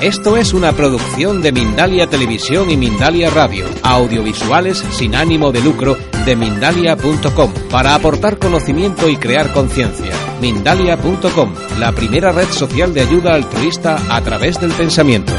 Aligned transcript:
esto 0.00 0.36
es 0.36 0.52
una 0.52 0.72
producción 0.72 1.42
de 1.42 1.50
Mindalia 1.50 2.08
Televisión 2.08 2.70
y 2.70 2.76
Mindalia 2.76 3.30
Radio, 3.30 3.66
audiovisuales 3.82 4.78
sin 4.78 5.16
ánimo 5.16 5.50
de 5.50 5.60
lucro 5.60 5.96
de 6.24 6.36
mindalia.com, 6.36 7.52
para 7.70 7.94
aportar 7.94 8.38
conocimiento 8.38 9.08
y 9.08 9.16
crear 9.16 9.52
conciencia. 9.52 10.12
Mindalia.com, 10.40 11.54
la 11.78 11.92
primera 11.92 12.30
red 12.30 12.48
social 12.48 12.94
de 12.94 13.00
ayuda 13.00 13.34
altruista 13.34 13.96
a 14.14 14.22
través 14.22 14.60
del 14.60 14.72
pensamiento. 14.72 15.32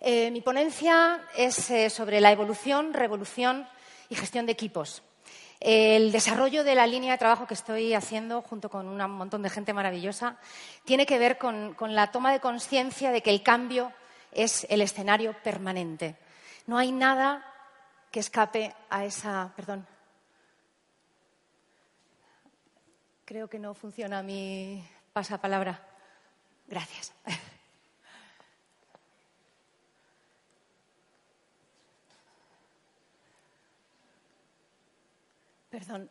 Eh, 0.00 0.30
mi 0.30 0.40
ponencia 0.40 1.20
es 1.36 1.70
eh, 1.70 1.90
sobre 1.90 2.20
la 2.20 2.32
evolución, 2.32 2.94
revolución 2.94 3.66
y 4.08 4.14
gestión 4.14 4.46
de 4.46 4.52
equipos. 4.52 5.02
El 5.64 6.10
desarrollo 6.10 6.64
de 6.64 6.74
la 6.74 6.88
línea 6.88 7.12
de 7.12 7.18
trabajo 7.18 7.46
que 7.46 7.54
estoy 7.54 7.94
haciendo 7.94 8.42
junto 8.42 8.68
con 8.68 8.88
un 8.88 9.10
montón 9.12 9.42
de 9.42 9.50
gente 9.50 9.72
maravillosa 9.72 10.36
tiene 10.84 11.06
que 11.06 11.20
ver 11.20 11.38
con, 11.38 11.76
la 11.94 12.10
toma 12.10 12.32
de 12.32 12.40
conciencia 12.40 13.12
de 13.12 13.22
que 13.22 13.30
el 13.30 13.44
cambio 13.44 13.92
es 14.32 14.66
el 14.70 14.80
escenario 14.80 15.36
permanente. 15.44 16.16
No 16.66 16.78
hay 16.78 16.90
nada 16.90 17.46
que 18.10 18.18
escape 18.18 18.74
a 18.90 19.04
esa. 19.04 19.52
Perdón. 19.54 19.86
Creo 23.24 23.46
que 23.46 23.60
no 23.60 23.72
funciona 23.74 24.20
mi 24.20 24.84
pasapalabra. 25.12 25.80
Gracias. 26.66 27.12
Perdón. 35.72 36.10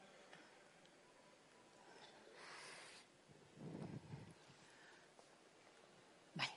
Vale. 6.34 6.50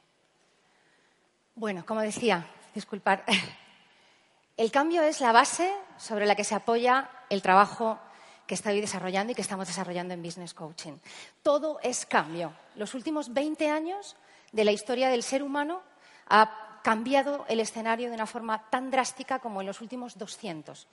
Bueno, 1.55 1.85
como 1.85 2.01
decía, 2.01 2.47
disculpar. 2.75 3.23
El 4.57 4.71
cambio 4.71 5.03
es 5.03 5.21
la 5.21 5.33
base 5.33 5.71
sobre 5.99 6.25
la 6.25 6.35
que 6.35 6.45
se 6.45 6.55
apoya 6.55 7.11
el 7.29 7.43
trabajo 7.43 7.99
que 8.47 8.55
estoy 8.55 8.81
desarrollando 8.81 9.33
y 9.33 9.35
que 9.35 9.43
estamos 9.43 9.67
desarrollando 9.67 10.15
en 10.15 10.23
Business 10.23 10.55
Coaching. 10.55 10.95
Todo 11.43 11.81
es 11.83 12.07
cambio. 12.07 12.55
Los 12.75 12.95
últimos 12.95 13.35
20 13.35 13.69
años 13.69 14.17
de 14.53 14.65
la 14.65 14.73
historia 14.73 15.11
del 15.11 15.23
ser 15.23 15.43
humano 15.43 15.83
ha 16.29 16.64
cambiado 16.85 17.47
el 17.49 17.61
escenario 17.61 18.11
de 18.11 18.15
una 18.15 18.27
forma 18.27 18.69
tan 18.69 18.91
drástica 18.91 19.39
como 19.39 19.63
en 19.63 19.67
los 19.67 19.81
últimos 19.81 20.19
200. 20.19 20.87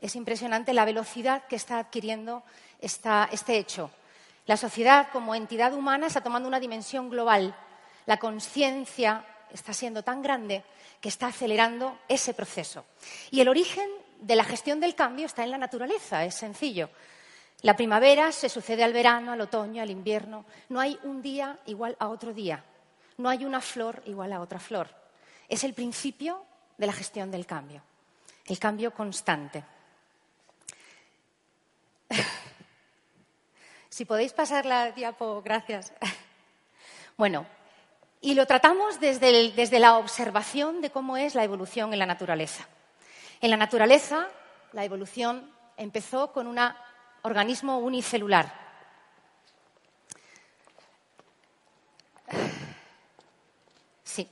Es 0.00 0.16
impresionante 0.16 0.74
la 0.74 0.84
velocidad 0.84 1.46
que 1.46 1.54
está 1.54 1.78
adquiriendo 1.78 2.42
este 2.80 3.56
hecho. 3.56 3.92
La 4.46 4.56
sociedad 4.56 5.08
como 5.12 5.36
entidad 5.36 5.72
humana 5.72 6.08
está 6.08 6.20
tomando 6.20 6.48
una 6.48 6.58
dimensión 6.58 7.08
global. 7.10 7.54
La 8.06 8.16
conciencia 8.16 9.24
está 9.52 9.72
siendo 9.72 10.02
tan 10.02 10.20
grande 10.20 10.64
que 11.00 11.08
está 11.08 11.28
acelerando 11.28 11.96
ese 12.08 12.34
proceso. 12.34 12.84
Y 13.30 13.40
el 13.40 13.48
origen 13.48 13.88
de 14.20 14.34
la 14.34 14.42
gestión 14.42 14.80
del 14.80 14.96
cambio 14.96 15.26
está 15.26 15.44
en 15.44 15.52
la 15.52 15.58
naturaleza, 15.58 16.24
es 16.24 16.34
sencillo. 16.34 16.90
La 17.62 17.76
primavera 17.76 18.32
se 18.32 18.48
sucede 18.48 18.82
al 18.82 18.92
verano, 18.92 19.30
al 19.30 19.40
otoño, 19.42 19.80
al 19.80 19.90
invierno. 19.90 20.44
No 20.70 20.80
hay 20.80 20.98
un 21.04 21.22
día 21.22 21.60
igual 21.66 21.96
a 22.00 22.08
otro 22.08 22.34
día. 22.34 22.64
No 23.18 23.28
hay 23.28 23.44
una 23.44 23.60
flor 23.60 24.02
igual 24.06 24.32
a 24.32 24.40
otra 24.40 24.58
flor. 24.58 25.05
Es 25.48 25.64
el 25.64 25.74
principio 25.74 26.44
de 26.78 26.86
la 26.86 26.92
gestión 26.92 27.30
del 27.30 27.46
cambio, 27.46 27.82
el 28.46 28.58
cambio 28.58 28.92
constante. 28.92 29.64
Si 33.88 34.04
podéis 34.04 34.34
pasar 34.34 34.66
la 34.66 34.90
diapo, 34.92 35.42
gracias. 35.42 35.92
Bueno, 37.16 37.46
y 38.20 38.34
lo 38.34 38.44
tratamos 38.44 39.00
desde, 39.00 39.52
desde, 39.52 39.78
la 39.78 39.96
observación 39.96 40.82
de 40.82 40.90
cómo 40.90 41.16
es 41.16 41.34
la 41.34 41.44
evolución 41.44 41.94
en 41.94 41.98
la 41.98 42.04
naturaleza. 42.04 42.68
En 43.40 43.50
la 43.50 43.56
naturaleza, 43.56 44.28
la 44.72 44.84
evolución 44.84 45.50
empezó 45.78 46.30
con 46.32 46.46
un 46.46 46.58
organismo 47.22 47.78
unicelular. 47.78 48.52
Sí, 54.04 54.28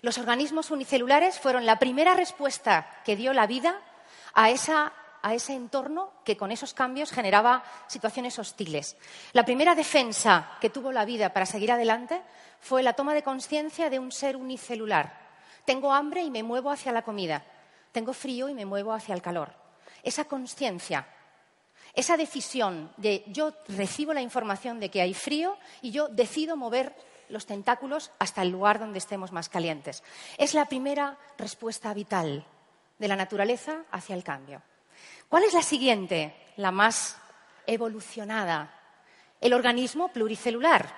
los 0.00 0.18
organismos 0.18 0.70
unicelulares 0.70 1.38
fueron 1.38 1.66
la 1.66 1.78
primera 1.78 2.14
respuesta 2.14 3.00
que 3.04 3.16
dio 3.16 3.32
la 3.32 3.46
vida 3.46 3.80
a 4.34 4.50
esa 4.50 4.92
a 5.22 5.34
ese 5.34 5.54
entorno 5.54 6.12
que 6.24 6.36
con 6.36 6.52
esos 6.52 6.74
cambios 6.74 7.10
generaba 7.10 7.64
situaciones 7.86 8.38
hostiles. 8.38 8.96
La 9.32 9.44
primera 9.44 9.74
defensa 9.74 10.52
que 10.60 10.70
tuvo 10.70 10.92
la 10.92 11.04
vida 11.04 11.32
para 11.32 11.46
seguir 11.46 11.72
adelante 11.72 12.22
fue 12.60 12.82
la 12.82 12.92
toma 12.92 13.14
de 13.14 13.22
conciencia 13.22 13.90
de 13.90 13.98
un 13.98 14.12
ser 14.12 14.36
unicelular. 14.36 15.28
Tengo 15.64 15.92
hambre 15.92 16.22
y 16.22 16.30
me 16.30 16.42
muevo 16.42 16.70
hacia 16.70 16.92
la 16.92 17.02
comida. 17.02 17.44
Tengo 17.92 18.12
frío 18.12 18.48
y 18.48 18.54
me 18.54 18.64
muevo 18.64 18.92
hacia 18.92 19.14
el 19.14 19.22
calor. 19.22 19.52
Esa 20.02 20.24
conciencia, 20.24 21.06
esa 21.94 22.16
decisión 22.16 22.92
de 22.96 23.24
yo 23.26 23.52
recibo 23.68 24.14
la 24.14 24.22
información 24.22 24.78
de 24.78 24.90
que 24.90 25.00
hay 25.00 25.14
frío 25.14 25.56
y 25.82 25.90
yo 25.90 26.08
decido 26.08 26.56
mover 26.56 26.94
los 27.28 27.46
tentáculos 27.46 28.10
hasta 28.18 28.42
el 28.42 28.50
lugar 28.50 28.78
donde 28.78 28.98
estemos 28.98 29.32
más 29.32 29.48
calientes. 29.48 30.02
Es 30.36 30.54
la 30.54 30.66
primera 30.66 31.18
respuesta 31.36 31.92
vital 31.94 32.44
de 32.98 33.08
la 33.08 33.16
naturaleza 33.16 33.84
hacia 33.90 34.14
el 34.14 34.24
cambio. 34.24 34.62
¿Cuál 35.28 35.44
es 35.44 35.52
la 35.52 35.62
siguiente, 35.62 36.34
la 36.56 36.70
más 36.70 37.16
evolucionada? 37.66 38.74
El 39.40 39.52
organismo 39.52 40.08
pluricelular. 40.08 40.88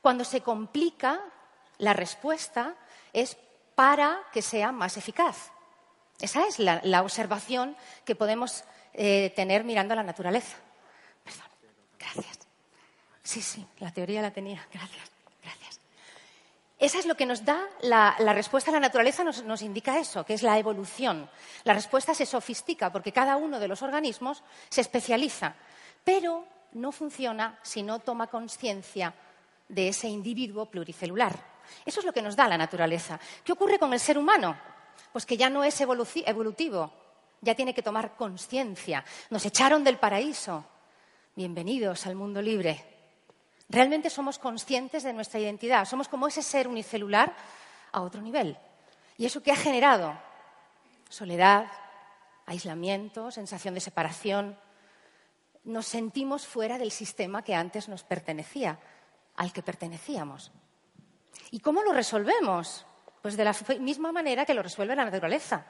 Cuando 0.00 0.24
se 0.24 0.40
complica, 0.40 1.20
la 1.78 1.92
respuesta 1.92 2.76
es 3.12 3.36
para 3.74 4.20
que 4.32 4.42
sea 4.42 4.72
más 4.72 4.96
eficaz. 4.96 5.50
Esa 6.20 6.46
es 6.46 6.58
la, 6.58 7.02
observación 7.02 7.76
que 8.04 8.14
podemos 8.14 8.64
eh, 8.92 9.32
tener 9.34 9.64
mirando 9.64 9.94
a 9.94 9.96
la 9.96 10.02
naturaleza. 10.02 10.56
Perdón, 11.24 11.48
gracias. 11.98 12.38
Sí, 13.22 13.40
sí, 13.40 13.66
la 13.78 13.92
teoría 13.92 14.22
la 14.22 14.30
tenía. 14.30 14.66
Gracias. 14.72 15.10
Esa 16.80 16.98
es 16.98 17.04
lo 17.04 17.14
que 17.14 17.26
nos 17.26 17.44
da 17.44 17.68
la, 17.82 18.16
respuesta 18.32 18.70
a 18.70 18.74
la 18.74 18.80
naturaleza, 18.80 19.22
nos, 19.22 19.60
indica 19.60 19.98
eso, 19.98 20.24
que 20.24 20.32
es 20.32 20.42
la 20.42 20.58
evolución. 20.58 21.28
La 21.64 21.74
respuesta 21.74 22.14
se 22.14 22.24
sofistica 22.24 22.90
porque 22.90 23.12
cada 23.12 23.36
uno 23.36 23.60
de 23.60 23.68
los 23.68 23.82
organismos 23.82 24.42
se 24.70 24.80
especializa, 24.80 25.54
pero 26.02 26.46
no 26.72 26.90
funciona 26.90 27.58
si 27.62 27.82
no 27.82 27.98
toma 27.98 28.28
conciencia 28.28 29.12
de 29.68 29.88
ese 29.88 30.08
individuo 30.08 30.70
pluricelular. 30.70 31.38
Eso 31.84 32.00
es 32.00 32.06
lo 32.06 32.14
que 32.14 32.22
nos 32.22 32.34
da 32.34 32.48
la 32.48 32.56
naturaleza. 32.56 33.20
¿Qué 33.44 33.52
ocurre 33.52 33.78
con 33.78 33.92
el 33.92 34.00
ser 34.00 34.16
humano? 34.16 34.58
Pues 35.12 35.26
que 35.26 35.36
ya 35.36 35.50
no 35.50 35.62
es 35.62 35.78
evolutivo, 35.82 36.92
ya 37.42 37.54
tiene 37.54 37.74
que 37.74 37.82
tomar 37.82 38.16
conciencia. 38.16 39.04
Nos 39.28 39.44
echaron 39.44 39.84
del 39.84 39.98
paraíso. 39.98 40.64
Bienvenidos 41.36 42.06
al 42.06 42.14
mundo 42.14 42.40
libre 42.40 42.99
realmente 43.70 44.10
somos 44.10 44.38
conscientes 44.38 45.02
de 45.02 45.12
nuestra 45.12 45.40
identidad. 45.40 45.84
Somos 45.86 46.08
como 46.08 46.26
ese 46.26 46.42
ser 46.42 46.68
unicelular 46.68 47.34
a 47.92 48.02
otro 48.02 48.20
nivel. 48.20 48.58
¿Y 49.16 49.24
eso 49.24 49.42
qué 49.42 49.52
ha 49.52 49.56
generado? 49.56 50.18
Soledad, 51.08 51.66
aislamiento, 52.46 53.30
sensación 53.30 53.74
de 53.74 53.80
separación. 53.80 54.58
Nos 55.64 55.86
sentimos 55.86 56.46
fuera 56.46 56.78
del 56.78 56.90
sistema 56.90 57.42
que 57.42 57.54
antes 57.54 57.88
nos 57.88 58.02
pertenecía, 58.02 58.78
al 59.36 59.52
que 59.52 59.62
pertenecíamos. 59.62 60.50
¿Y 61.50 61.60
cómo 61.60 61.82
lo 61.82 61.92
resolvemos? 61.92 62.84
Pues 63.22 63.36
de 63.36 63.44
la 63.44 63.54
misma 63.78 64.12
manera 64.12 64.44
que 64.44 64.54
lo 64.54 64.62
resuelve 64.62 64.96
la 64.96 65.04
naturaleza, 65.04 65.66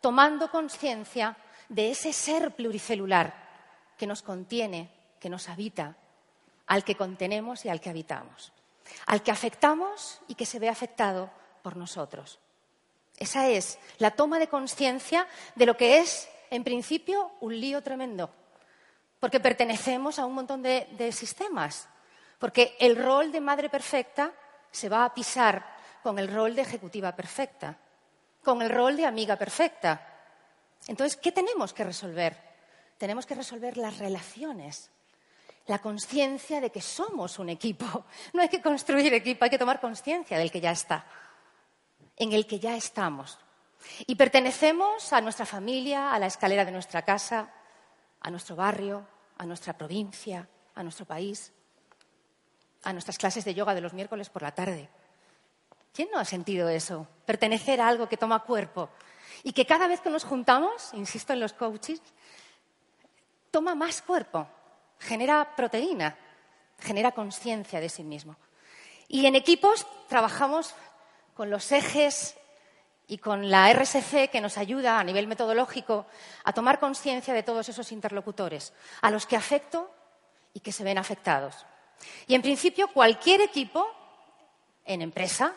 tomando 0.00 0.50
conciencia 0.50 1.36
de 1.68 1.90
ese 1.90 2.12
ser 2.12 2.54
pluricelular 2.54 3.32
que 3.96 4.06
nos 4.06 4.22
contiene, 4.22 4.90
que 5.20 5.28
nos 5.30 5.48
habita, 5.48 5.96
al 6.68 6.84
que 6.84 6.94
contenemos 6.94 7.64
y 7.64 7.68
al 7.68 7.80
que 7.80 7.90
habitamos, 7.90 8.52
al 9.06 9.22
que 9.22 9.30
afectamos 9.30 10.20
y 10.28 10.34
que 10.34 10.46
se 10.46 10.58
ve 10.58 10.68
afectado 10.68 11.30
por 11.62 11.76
nosotros. 11.76 12.38
Esa 13.16 13.48
es 13.48 13.78
la 13.98 14.12
toma 14.12 14.38
de 14.38 14.48
conciencia 14.48 15.26
de 15.56 15.66
lo 15.66 15.76
que 15.76 15.98
es, 15.98 16.28
en 16.50 16.62
principio, 16.62 17.32
un 17.40 17.58
lío 17.58 17.82
tremendo. 17.82 18.30
porque 19.20 19.40
pertenecemos 19.40 20.20
a 20.20 20.26
un 20.26 20.34
montón 20.34 20.62
de, 20.62 21.10
sistemas, 21.10 21.88
porque 22.38 22.76
el 22.78 22.94
rol 22.94 23.32
de 23.32 23.40
madre 23.40 23.68
perfecta 23.68 24.32
se 24.70 24.88
va 24.88 25.04
a 25.04 25.12
pisar 25.12 25.66
con 26.04 26.20
el 26.20 26.28
rol 26.28 26.54
de 26.54 26.62
ejecutiva 26.62 27.16
perfecta, 27.16 27.76
con 28.44 28.62
el 28.62 28.70
rol 28.70 28.96
de 28.96 29.06
amiga 29.06 29.34
perfecta. 29.34 30.06
Entonces, 30.86 31.16
¿qué 31.16 31.32
tenemos 31.32 31.72
que 31.72 31.82
resolver? 31.82 32.36
Tenemos 32.96 33.26
que 33.26 33.34
resolver 33.34 33.76
las 33.76 33.98
relaciones, 33.98 34.88
la 35.68 35.78
conciencia 35.78 36.60
de 36.60 36.70
que 36.70 36.80
somos 36.80 37.38
un 37.38 37.48
equipo. 37.50 38.04
No 38.32 38.42
hay 38.42 38.48
que 38.48 38.60
construir 38.60 39.12
equipo, 39.14 39.44
hay 39.44 39.50
que 39.50 39.58
tomar 39.58 39.80
conciencia 39.80 40.36
del 40.36 40.50
que 40.50 40.60
ya 40.60 40.72
está, 40.72 41.06
en 42.16 42.32
el 42.32 42.46
que 42.46 42.58
ya 42.58 42.76
estamos. 42.76 43.38
Y 44.06 44.16
pertenecemos 44.16 45.12
a 45.12 45.20
nuestra 45.20 45.46
familia, 45.46 46.12
a 46.12 46.18
la 46.18 46.26
escalera 46.26 46.64
de 46.64 46.72
nuestra 46.72 47.02
casa, 47.02 47.52
a 48.20 48.30
nuestro 48.30 48.56
barrio, 48.56 49.06
a 49.36 49.46
nuestra 49.46 49.72
provincia, 49.74 50.48
a 50.74 50.82
nuestro 50.82 51.06
país, 51.06 51.52
a 52.82 52.92
nuestras 52.92 53.18
clases 53.18 53.44
de 53.44 53.54
yoga 53.54 53.74
de 53.74 53.80
los 53.80 53.92
miércoles 53.92 54.30
por 54.30 54.42
la 54.42 54.54
tarde. 54.54 54.88
¿Quién 55.92 56.08
no 56.12 56.18
ha 56.18 56.24
sentido 56.24 56.68
eso? 56.68 57.06
Pertenecer 57.24 57.80
a 57.80 57.88
algo 57.88 58.08
que 58.08 58.16
toma 58.16 58.44
cuerpo 58.44 58.90
y 59.42 59.52
que 59.52 59.66
cada 59.66 59.86
vez 59.86 60.00
que 60.00 60.10
nos 60.10 60.24
juntamos, 60.24 60.92
insisto 60.94 61.32
en 61.32 61.40
los 61.40 61.52
coaches, 61.52 62.00
toma 63.50 63.74
más 63.74 64.02
cuerpo, 64.02 64.48
genera 64.98 65.54
proteína, 65.56 66.16
genera 66.80 67.12
conciencia 67.12 67.80
de 67.80 67.88
sí 67.88 68.02
mismo. 68.02 68.36
Y 69.08 69.26
en 69.26 69.34
equipos 69.34 69.86
trabajamos 70.08 70.74
con 71.34 71.50
los 71.50 71.72
ejes 71.72 72.36
y 73.06 73.18
con 73.18 73.50
la 73.50 73.72
RSC 73.72 74.28
que 74.30 74.40
nos 74.40 74.58
ayuda 74.58 74.98
a 74.98 75.04
nivel 75.04 75.26
metodológico 75.26 76.06
a 76.44 76.52
tomar 76.52 76.78
conciencia 76.78 77.32
de 77.32 77.42
todos 77.42 77.68
esos 77.68 77.90
interlocutores, 77.90 78.74
a 79.00 79.10
los 79.10 79.26
que 79.26 79.36
afecto 79.36 79.90
y 80.52 80.60
que 80.60 80.72
se 80.72 80.84
ven 80.84 80.98
afectados. 80.98 81.64
Y 82.26 82.34
en 82.34 82.42
principio 82.42 82.88
cualquier 82.88 83.40
equipo 83.40 83.88
en 84.84 85.02
empresa 85.02 85.54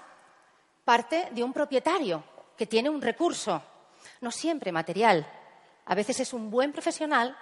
parte 0.86 1.28
de 1.32 1.44
un 1.44 1.54
propietario 1.54 2.24
que 2.58 2.68
tiene 2.68 2.90
un 2.90 3.02
recurso, 3.02 3.62
no 4.22 4.32
siempre 4.32 4.72
material. 4.72 5.28
A 5.86 5.96
veces 5.96 6.20
es 6.20 6.34
un 6.34 6.50
buen 6.50 6.72
profesional 6.72 7.36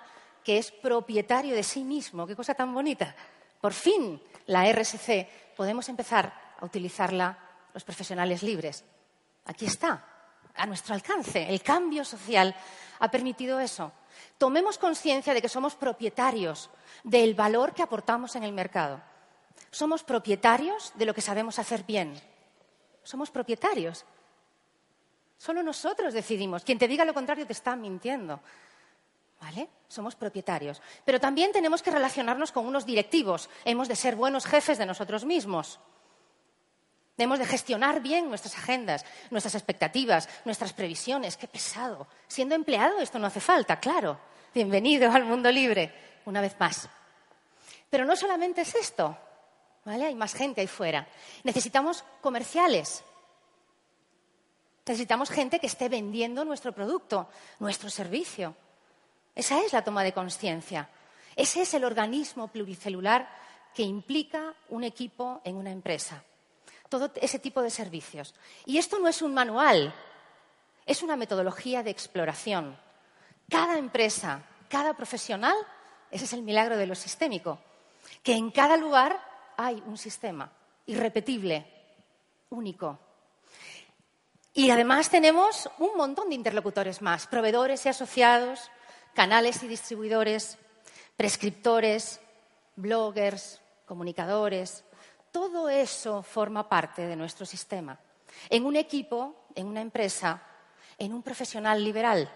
que 0.44 0.58
es 0.58 0.72
propietario 0.72 1.56
de 1.56 1.64
sí 1.64 1.84
mismo. 1.84 2.26
Qué 2.28 2.36
cosa 2.36 2.54
tan 2.54 2.74
bonita. 2.74 3.16
Por 3.62 3.74
fin, 3.74 4.22
la 4.48 4.72
RSC 4.72 5.28
podemos 5.56 5.90
empezar 5.90 6.34
a 6.60 6.66
utilizarla 6.66 7.38
los 7.74 7.84
profesionales 7.84 8.44
libres. 8.44 8.84
Aquí 9.46 9.66
está, 9.66 10.06
a 10.56 10.66
nuestro 10.66 10.96
alcance. 10.96 11.48
El 11.50 11.62
cambio 11.62 12.04
social 12.06 12.56
ha 13.00 13.12
permitido 13.12 13.60
eso. 13.60 13.92
Tomemos 14.38 14.78
conciencia 14.78 15.34
de 15.34 15.42
que 15.42 15.50
somos 15.50 15.76
propietarios 15.76 16.70
del 17.04 17.34
valor 17.34 17.74
que 17.74 17.84
aportamos 17.84 18.36
en 18.36 18.44
el 18.44 18.52
mercado. 18.52 19.02
Somos 19.72 20.04
propietarios 20.04 20.94
de 20.96 21.06
lo 21.06 21.14
que 21.14 21.22
sabemos 21.22 21.60
hacer 21.60 21.84
bien 21.84 22.20
somos 23.10 23.32
propietarios. 23.32 24.06
Solo 25.38 25.64
nosotros 25.64 26.14
decidimos. 26.14 26.64
Quien 26.64 26.78
te 26.78 26.88
diga 26.88 27.06
lo 27.06 27.14
contrario 27.14 27.48
te 27.48 27.54
está 27.54 27.76
mintiendo. 27.76 28.40
¿Vale? 29.40 29.70
Somos 29.88 30.16
propietarios. 30.16 30.82
Pero 31.06 31.20
también 31.20 31.52
tenemos 31.52 31.82
que 31.82 31.92
relacionarnos 31.92 32.52
con 32.52 32.66
unos 32.66 32.86
directivos. 32.86 33.50
Hemos 33.66 33.88
de 33.88 33.96
ser 33.96 34.16
buenos 34.16 34.46
jefes 34.46 34.78
de 34.78 34.86
nosotros 34.86 35.26
mismos. 35.26 35.80
Hemos 37.18 37.40
de 37.40 37.46
gestionar 37.46 38.02
bien 38.02 38.30
nuestras 38.30 38.56
agendas, 38.58 39.06
nuestras 39.30 39.56
expectativas, 39.56 40.30
nuestras 40.46 40.74
previsiones. 40.74 41.36
Qué 41.38 41.48
pesado. 41.48 42.08
Siendo 42.28 42.56
empleado 42.56 43.00
esto 43.00 43.20
no 43.20 43.28
hace 43.28 43.42
falta, 43.42 43.80
claro. 43.80 44.20
Bienvenido 44.54 45.12
al 45.12 45.26
mundo 45.26 45.52
libre, 45.52 45.94
una 46.26 46.42
vez 46.42 46.56
más. 46.60 46.88
Pero 47.90 48.06
no 48.06 48.16
solamente 48.16 48.62
es 48.62 48.76
esto. 48.76 49.18
Hay 49.86 50.16
más 50.16 50.34
gente 50.34 50.62
ahí 50.62 50.68
fuera. 50.68 51.08
Necesitamos 51.44 52.04
comerciales. 52.22 53.04
Necesitamos 54.86 55.30
gente 55.30 55.60
que 55.60 55.68
esté 55.68 55.90
vendiendo 55.90 56.46
nuestro 56.46 56.72
producto, 56.72 57.30
nuestro 57.60 57.90
servicio. 57.90 58.56
Esa 59.36 59.62
es 59.64 59.74
la 59.74 59.84
toma 59.84 60.04
de 60.04 60.14
conciencia. 60.14 60.90
Ese 61.36 61.62
es 61.62 61.74
el 61.74 61.86
organismo 61.86 62.50
pluricelular 62.50 63.30
que 63.74 63.84
implica 63.84 64.54
un 64.70 64.84
equipo 64.84 65.42
en 65.44 65.56
una 65.56 65.72
empresa. 65.72 66.24
Todo 66.90 67.12
ese 67.16 67.40
tipo 67.40 67.62
de 67.62 67.70
servicios. 67.70 68.34
Y 68.66 68.78
esto 68.78 69.00
no 69.00 69.08
es 69.08 69.22
un 69.22 69.34
manual, 69.34 69.94
es 70.86 71.04
una 71.04 71.16
metodología 71.16 71.84
de 71.84 71.92
exploración. 71.92 72.78
Cada 73.50 73.78
empresa, 73.78 74.42
cada 74.68 74.96
profesional, 74.96 75.56
ese 76.12 76.26
es 76.26 76.34
el 76.34 76.42
milagro 76.42 76.78
de 76.78 76.88
lo 76.88 76.96
sistémico, 76.96 77.60
que 78.24 78.34
en 78.34 78.52
cada 78.52 78.76
lugar 78.76 79.22
hay 79.56 79.84
un 79.86 79.98
sistema 79.98 80.52
irrepetible, 80.88 81.66
único. 82.50 82.98
Y 84.54 84.72
además 84.72 85.10
tenemos 85.10 85.70
un 85.78 85.96
montón 85.96 86.30
de 86.30 86.36
interlocutores 86.36 87.02
más, 87.02 87.28
proveedores 87.28 87.86
y 87.86 87.90
asociados, 87.90 88.72
canales 89.14 89.64
y 89.64 89.68
distribuidores, 89.68 90.58
prescriptores, 91.16 92.20
bloggers, 92.76 93.62
comunicadores. 93.86 94.84
Todo 95.32 95.70
eso 95.70 96.24
forma 96.24 96.68
parte 96.68 97.06
de 97.06 97.16
nuestro 97.16 97.46
sistema. 97.46 98.00
En 98.50 98.66
un 98.66 98.76
equipo, 98.76 99.48
en 99.56 99.68
una 99.68 99.82
empresa, 99.82 100.42
en 100.98 101.14
un 101.14 101.24
profesional 101.24 101.84
liberal 101.84 102.32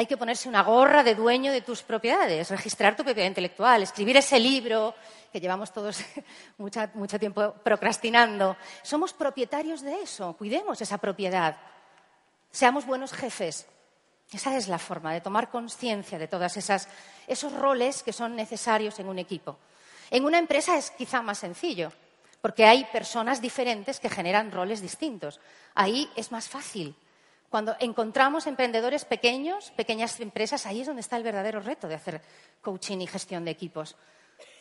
hay 0.00 0.06
que 0.06 0.16
ponerse 0.16 0.48
una 0.48 0.62
gorra 0.62 1.02
de 1.02 1.14
dueño 1.14 1.52
de 1.52 1.60
tus 1.60 1.82
propiedades, 1.82 2.48
registrar 2.48 2.96
tu 2.96 3.04
propiedad 3.04 3.28
intelectual, 3.28 3.82
escribir 3.82 4.16
ese 4.16 4.40
libro 4.40 4.94
que 5.30 5.40
llevamos 5.40 5.72
todos 5.72 6.02
mucho 6.58 7.18
tiempo 7.18 7.52
procrastinando. 7.62 8.56
Somos 8.82 9.12
propietarios 9.12 9.82
de 9.82 10.00
eso, 10.00 10.34
cuidemos 10.38 10.80
esa 10.80 10.96
propiedad. 10.96 11.54
Seamos 12.50 12.86
buenos 12.86 13.12
jefes. 13.12 13.66
Esa 14.32 14.56
es 14.56 14.68
la 14.68 14.78
forma 14.78 15.12
de 15.12 15.20
tomar 15.20 15.50
conciencia 15.50 16.18
de 16.18 16.28
todos 16.28 16.56
esos 16.56 17.52
roles 17.52 18.02
que 18.02 18.12
son 18.12 18.36
necesarios 18.36 18.98
en 19.00 19.08
un 19.08 19.18
equipo. 19.18 19.58
En 20.10 20.24
una 20.24 20.38
empresa 20.38 20.76
es 20.76 20.90
quizá 20.90 21.22
más 21.22 21.38
sencillo, 21.38 21.92
porque 22.40 22.64
hay 22.64 22.84
personas 22.84 23.40
diferentes 23.40 24.00
que 24.00 24.08
generan 24.08 24.52
roles 24.52 24.80
distintos. 24.80 25.40
Ahí 25.74 26.10
es 26.16 26.32
más 26.32 26.48
fácil 26.48 26.94
cuando 27.50 27.74
encontramos 27.80 28.46
emprendedores 28.46 29.04
pequeños, 29.04 29.72
pequeñas 29.72 30.20
empresas, 30.20 30.66
ahí 30.66 30.82
es 30.82 30.86
donde 30.86 31.00
está 31.00 31.16
el 31.16 31.24
verdadero 31.24 31.58
reto 31.58 31.88
de 31.88 31.96
hacer 31.96 32.22
coaching 32.62 32.98
y 32.98 33.08
gestión 33.08 33.44
de 33.44 33.50
equipos. 33.50 33.96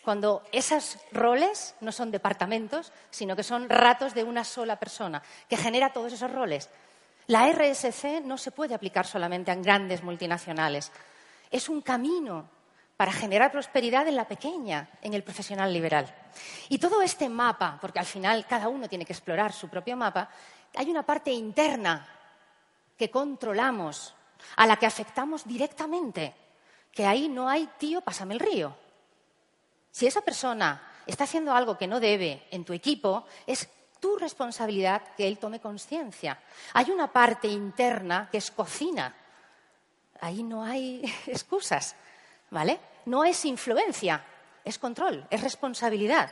Cuando 0.03 0.41
esos 0.51 0.97
roles 1.11 1.75
no 1.81 1.91
son 1.91 2.09
departamentos, 2.09 2.91
sino 3.11 3.35
que 3.35 3.43
son 3.43 3.69
ratos 3.69 4.15
de 4.15 4.23
una 4.23 4.43
sola 4.43 4.79
persona, 4.79 5.21
que 5.47 5.55
genera 5.55 5.93
todos 5.93 6.13
esos 6.13 6.31
roles. 6.31 6.67
La 7.29 7.47
RSC 7.47 8.21
no 8.23 8.39
se 8.39 8.49
puede 8.49 8.73
aplicar 8.73 9.05
solamente 9.05 9.51
en 9.51 9.61
grandes 9.61 10.01
multinacionales. 10.01 10.91
Es 11.51 11.69
un 11.69 11.81
camino 11.83 12.49
para 12.97 13.11
generar 13.11 13.51
prosperidad 13.51 14.07
en 14.07 14.15
la 14.15 14.27
pequeña, 14.27 14.89
en 15.03 15.13
el 15.13 15.21
profesional 15.21 15.71
liberal. 15.71 16.11
Y 16.69 16.79
todo 16.79 17.03
este 17.03 17.29
mapa, 17.29 17.77
porque 17.79 17.99
al 17.99 18.07
final 18.07 18.47
cada 18.47 18.67
uno 18.67 18.89
tiene 18.89 19.05
que 19.05 19.13
explorar 19.13 19.53
su 19.53 19.69
propio 19.69 19.95
mapa, 19.95 20.27
hay 20.75 20.89
una 20.89 21.03
parte 21.03 21.31
interna 21.31 22.03
que 22.97 23.11
controlamos, 23.11 24.15
a 24.55 24.65
la 24.65 24.77
que 24.77 24.87
afectamos 24.87 25.45
directamente, 25.45 26.33
que 26.91 27.05
ahí 27.05 27.29
no 27.29 27.47
hay 27.47 27.69
tío, 27.77 28.01
pásame 28.01 28.33
el 28.33 28.39
río. 28.39 28.75
Si 29.91 30.07
esa 30.07 30.21
persona 30.21 30.81
está 31.05 31.25
haciendo 31.25 31.53
algo 31.53 31.77
que 31.77 31.85
no 31.85 31.99
debe 31.99 32.47
en 32.49 32.65
tu 32.65 32.73
equipo, 32.73 33.27
es 33.45 33.69
tu 33.99 34.17
responsabilidad 34.17 35.01
que 35.15 35.27
él 35.27 35.37
tome 35.37 35.59
conciencia. 35.59 36.39
Hay 36.73 36.91
una 36.91 37.11
parte 37.11 37.47
interna 37.47 38.29
que 38.31 38.37
es 38.37 38.51
cocina. 38.51 39.15
Ahí 40.21 40.43
no 40.43 40.63
hay 40.63 41.01
excusas, 41.27 41.95
¿vale? 42.49 42.79
No 43.05 43.23
es 43.23 43.45
influencia, 43.45 44.23
es 44.63 44.77
control, 44.77 45.25
es 45.29 45.41
responsabilidad. 45.41 46.31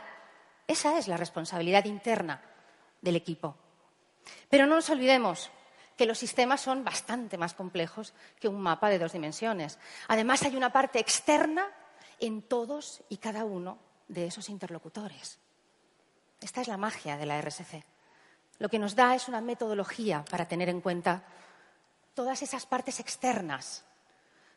Esa 0.66 0.98
es 0.98 1.08
la 1.08 1.16
responsabilidad 1.16 1.84
interna 1.86 2.42
del 3.00 3.16
equipo. 3.16 3.56
Pero 4.48 4.66
no 4.66 4.74
nos 4.74 4.90
olvidemos, 4.90 5.50
que 5.98 6.06
los 6.06 6.16
sistemas 6.16 6.60
son 6.60 6.84
bastante 6.84 7.36
más 7.36 7.54
complejos 7.54 8.14
que 8.38 8.48
un 8.48 8.60
mapa 8.60 8.88
de 8.88 9.00
dos 9.00 9.12
dimensiones. 9.12 9.78
Además, 10.06 10.42
hay 10.44 10.54
una 10.54 10.72
parte 10.72 11.00
externa 11.00 11.66
en 12.20 12.42
todos 12.42 13.02
y 13.08 13.16
cada 13.16 13.44
uno 13.44 13.78
de 14.06 14.26
esos 14.26 14.48
interlocutores. 14.48 15.40
Esta 16.40 16.60
es 16.60 16.68
la 16.68 16.76
magia 16.76 17.16
de 17.16 17.26
la 17.26 17.40
RSC. 17.40 17.84
Lo 18.58 18.68
que 18.68 18.78
nos 18.78 18.94
da 18.94 19.14
es 19.14 19.28
una 19.28 19.40
metodología 19.40 20.24
para 20.30 20.46
tener 20.46 20.68
en 20.68 20.80
cuenta 20.80 21.22
todas 22.14 22.42
esas 22.42 22.66
partes 22.66 23.00
externas, 23.00 23.84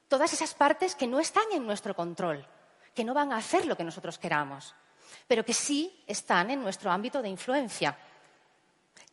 todas 0.08 0.34
esas 0.34 0.54
partes 0.54 0.96
que 0.96 1.08
no 1.08 1.20
están 1.20 1.46
en 1.52 1.66
nuestro 1.66 1.96
control, 1.96 2.48
que 2.96 3.04
no 3.04 3.14
van 3.14 3.32
a 3.32 3.38
hacer 3.38 3.66
lo 3.66 3.78
que 3.78 3.84
nosotros 3.84 4.18
queramos, 4.18 4.76
pero 5.28 5.46
que 5.46 5.54
sí 5.54 6.04
están 6.08 6.50
en 6.50 6.62
nuestro 6.62 6.92
ámbito 6.92 7.22
de 7.22 7.30
influencia, 7.30 7.98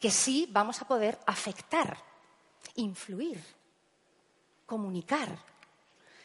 que 0.00 0.10
sí 0.10 0.48
vamos 0.50 0.80
a 0.80 0.86
poder 0.86 1.18
afectar 1.26 1.96
influir, 2.78 3.42
comunicar. 4.66 5.28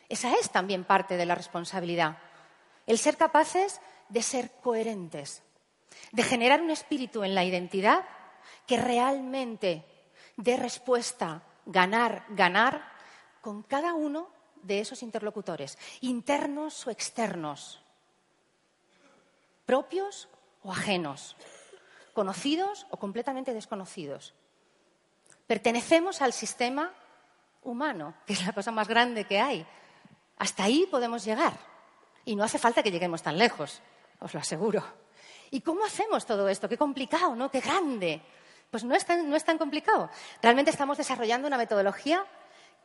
Esa 0.10 0.34
es 0.36 0.50
también 0.50 0.84
parte 0.84 1.18
de 1.18 1.26
la 1.26 1.36
responsabilidad. 1.36 2.18
el 2.86 2.98
ser 2.98 3.16
capaces 3.16 3.80
de 4.10 4.22
ser 4.22 4.52
coherentes, 4.62 5.42
de 6.12 6.24
generar 6.24 6.62
un 6.62 6.72
espíritu 6.72 7.24
en 7.24 7.36
la 7.36 7.44
identidad 7.44 8.06
que 8.68 8.78
realmente 8.78 9.86
dé 10.38 10.58
respuesta, 10.58 11.44
ganar, 11.66 12.26
ganar, 12.30 12.94
con 13.42 13.62
cada 13.64 13.94
uno 13.94 14.30
de 14.62 14.80
esos 14.80 15.04
interlocutores, 15.04 15.78
internos 16.02 16.88
o 16.88 16.92
externos, 16.92 17.82
propios 19.66 20.30
o 20.64 20.72
ajenos, 20.72 21.36
conocidos 22.14 22.88
o 22.90 22.98
completamente 22.98 23.54
desconocidos. 23.54 24.34
Pertenecemos 25.46 26.22
al 26.22 26.32
sistema 26.32 26.94
humano, 27.64 28.16
que 28.26 28.34
es 28.34 28.46
la 28.46 28.54
cosa 28.54 28.72
más 28.72 28.88
grande 28.88 29.26
que 29.26 29.40
hay. 29.40 29.66
Hasta 30.38 30.64
ahí 30.64 30.88
podemos 30.90 31.26
llegar. 31.26 31.58
Y 32.26 32.36
no 32.36 32.44
hace 32.44 32.60
falta 32.60 32.82
que 32.82 32.92
lleguemos 32.92 33.22
tan 33.22 33.38
lejos, 33.38 33.82
os 34.20 34.34
lo 34.34 34.40
aseguro. 34.40 34.84
¿Y 35.54 35.62
cómo 35.62 35.86
hacemos 35.86 36.26
todo 36.26 36.50
esto? 36.50 36.68
Qué 36.68 36.80
complicado, 36.80 37.36
¿no? 37.36 37.52
Qué 37.52 37.60
grande. 37.60 38.20
Pues 38.72 38.84
no 38.84 38.96
es 38.96 39.06
tan, 39.06 39.30
no 39.30 39.36
es 39.36 39.46
tan 39.46 39.60
complicado. 39.60 40.10
Realmente 40.42 40.72
estamos 40.72 40.98
desarrollando 40.98 41.48
una 41.48 41.60
metodología 41.60 42.26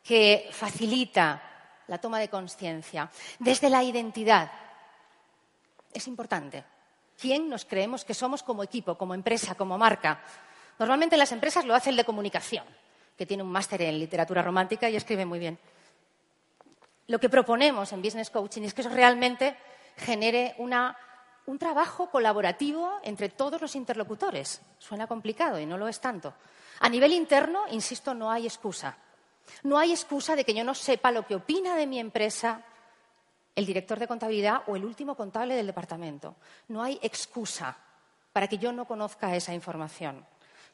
que 0.04 0.50
facilita 0.52 1.42
la 1.86 1.96
toma 1.96 2.18
de 2.20 2.28
conciencia 2.28 3.10
desde 3.38 3.70
la 3.70 3.82
identidad. 3.82 4.52
Es 5.94 6.06
importante. 6.08 6.62
¿Quién 7.18 7.48
nos 7.48 7.64
creemos 7.64 8.04
que 8.04 8.12
somos 8.12 8.42
como 8.42 8.62
equipo, 8.62 8.98
como 8.98 9.14
empresa, 9.14 9.54
como 9.54 9.78
marca? 9.78 10.20
Normalmente 10.78 11.14
en 11.14 11.20
las 11.20 11.32
empresas 11.32 11.64
lo 11.64 11.74
hace 11.74 11.88
el 11.88 11.96
de 11.96 12.04
comunicación, 12.04 12.66
que 13.16 13.24
tiene 13.24 13.42
un 13.42 13.50
máster 13.50 13.80
en 13.80 13.98
literatura 13.98 14.42
romántica 14.42 14.90
y 14.90 14.96
escribe 14.96 15.24
muy 15.24 15.38
bien. 15.38 15.58
Lo 17.06 17.18
que 17.18 17.30
proponemos 17.30 17.94
en 17.94 18.02
Business 18.02 18.28
Coaching 18.28 18.64
es 18.64 18.74
que 18.74 18.82
eso 18.82 18.90
realmente 18.90 19.56
genere 19.96 20.54
un 21.48 21.58
trabajo 21.58 22.10
colaborativo 22.10 23.00
entre 23.02 23.30
todos 23.30 23.58
los 23.58 23.74
interlocutores. 23.74 24.60
Suena 24.78 25.06
complicado 25.06 25.58
y 25.58 25.64
no 25.64 25.78
lo 25.78 25.88
es 25.88 25.98
tanto. 25.98 26.34
A 26.80 26.90
nivel 26.90 27.12
interno, 27.14 27.62
insisto, 27.70 28.12
no 28.12 28.30
hay 28.30 28.44
excusa. 28.44 28.98
No 29.62 29.78
hay 29.78 29.92
excusa 29.92 30.36
de 30.36 30.44
que 30.44 30.52
yo 30.52 30.62
no 30.62 30.74
sepa 30.74 31.10
lo 31.10 31.26
que 31.26 31.36
opina 31.36 31.74
de 31.74 31.86
mi 31.86 31.98
empresa 32.00 32.60
el 33.54 33.64
director 33.64 33.98
de 33.98 34.06
contabilidad 34.06 34.60
o 34.66 34.76
el 34.76 34.84
último 34.84 35.14
contable 35.14 35.54
del 35.54 35.66
departamento. 35.66 36.36
No 36.68 36.82
hay 36.82 36.98
excusa 37.00 37.78
para 38.30 38.46
que 38.46 38.58
yo 38.58 38.70
no 38.70 38.84
conozca 38.84 39.34
esa 39.34 39.54
información. 39.54 40.26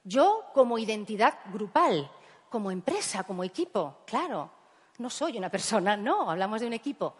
Yo, 0.02 0.46
como 0.52 0.76
identidad 0.76 1.34
grupal, 1.52 2.10
como 2.50 2.72
empresa, 2.72 3.22
como 3.22 3.44
equipo, 3.44 3.98
claro, 4.04 4.50
no 4.98 5.08
soy 5.08 5.38
una 5.38 5.50
persona, 5.50 5.96
no, 5.96 6.28
hablamos 6.32 6.60
de 6.60 6.66
un 6.66 6.72
equipo. 6.72 7.14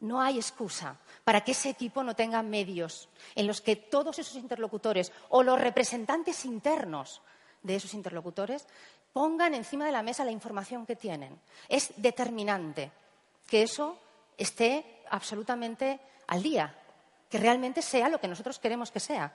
No 0.00 0.20
hay 0.20 0.36
excusa 0.36 0.96
para 1.24 1.42
que 1.42 1.52
ese 1.52 1.70
equipo 1.70 2.02
no 2.02 2.14
tenga 2.14 2.42
medios 2.42 3.08
en 3.34 3.46
los 3.46 3.60
que 3.60 3.76
todos 3.76 4.18
esos 4.18 4.36
interlocutores 4.36 5.12
o 5.28 5.42
los 5.42 5.60
representantes 5.60 6.44
internos 6.44 7.20
de 7.62 7.76
esos 7.76 7.94
interlocutores 7.94 8.66
pongan 9.12 9.54
encima 9.54 9.84
de 9.84 9.92
la 9.92 10.02
mesa 10.02 10.24
la 10.24 10.30
información 10.30 10.86
que 10.86 10.96
tienen. 10.96 11.38
Es 11.68 11.92
determinante 11.96 12.92
que 13.46 13.62
eso 13.62 13.98
esté 14.36 15.02
absolutamente 15.10 15.98
al 16.28 16.42
día, 16.42 16.74
que 17.28 17.38
realmente 17.38 17.82
sea 17.82 18.08
lo 18.08 18.20
que 18.20 18.28
nosotros 18.28 18.58
queremos 18.58 18.90
que 18.90 19.00
sea, 19.00 19.32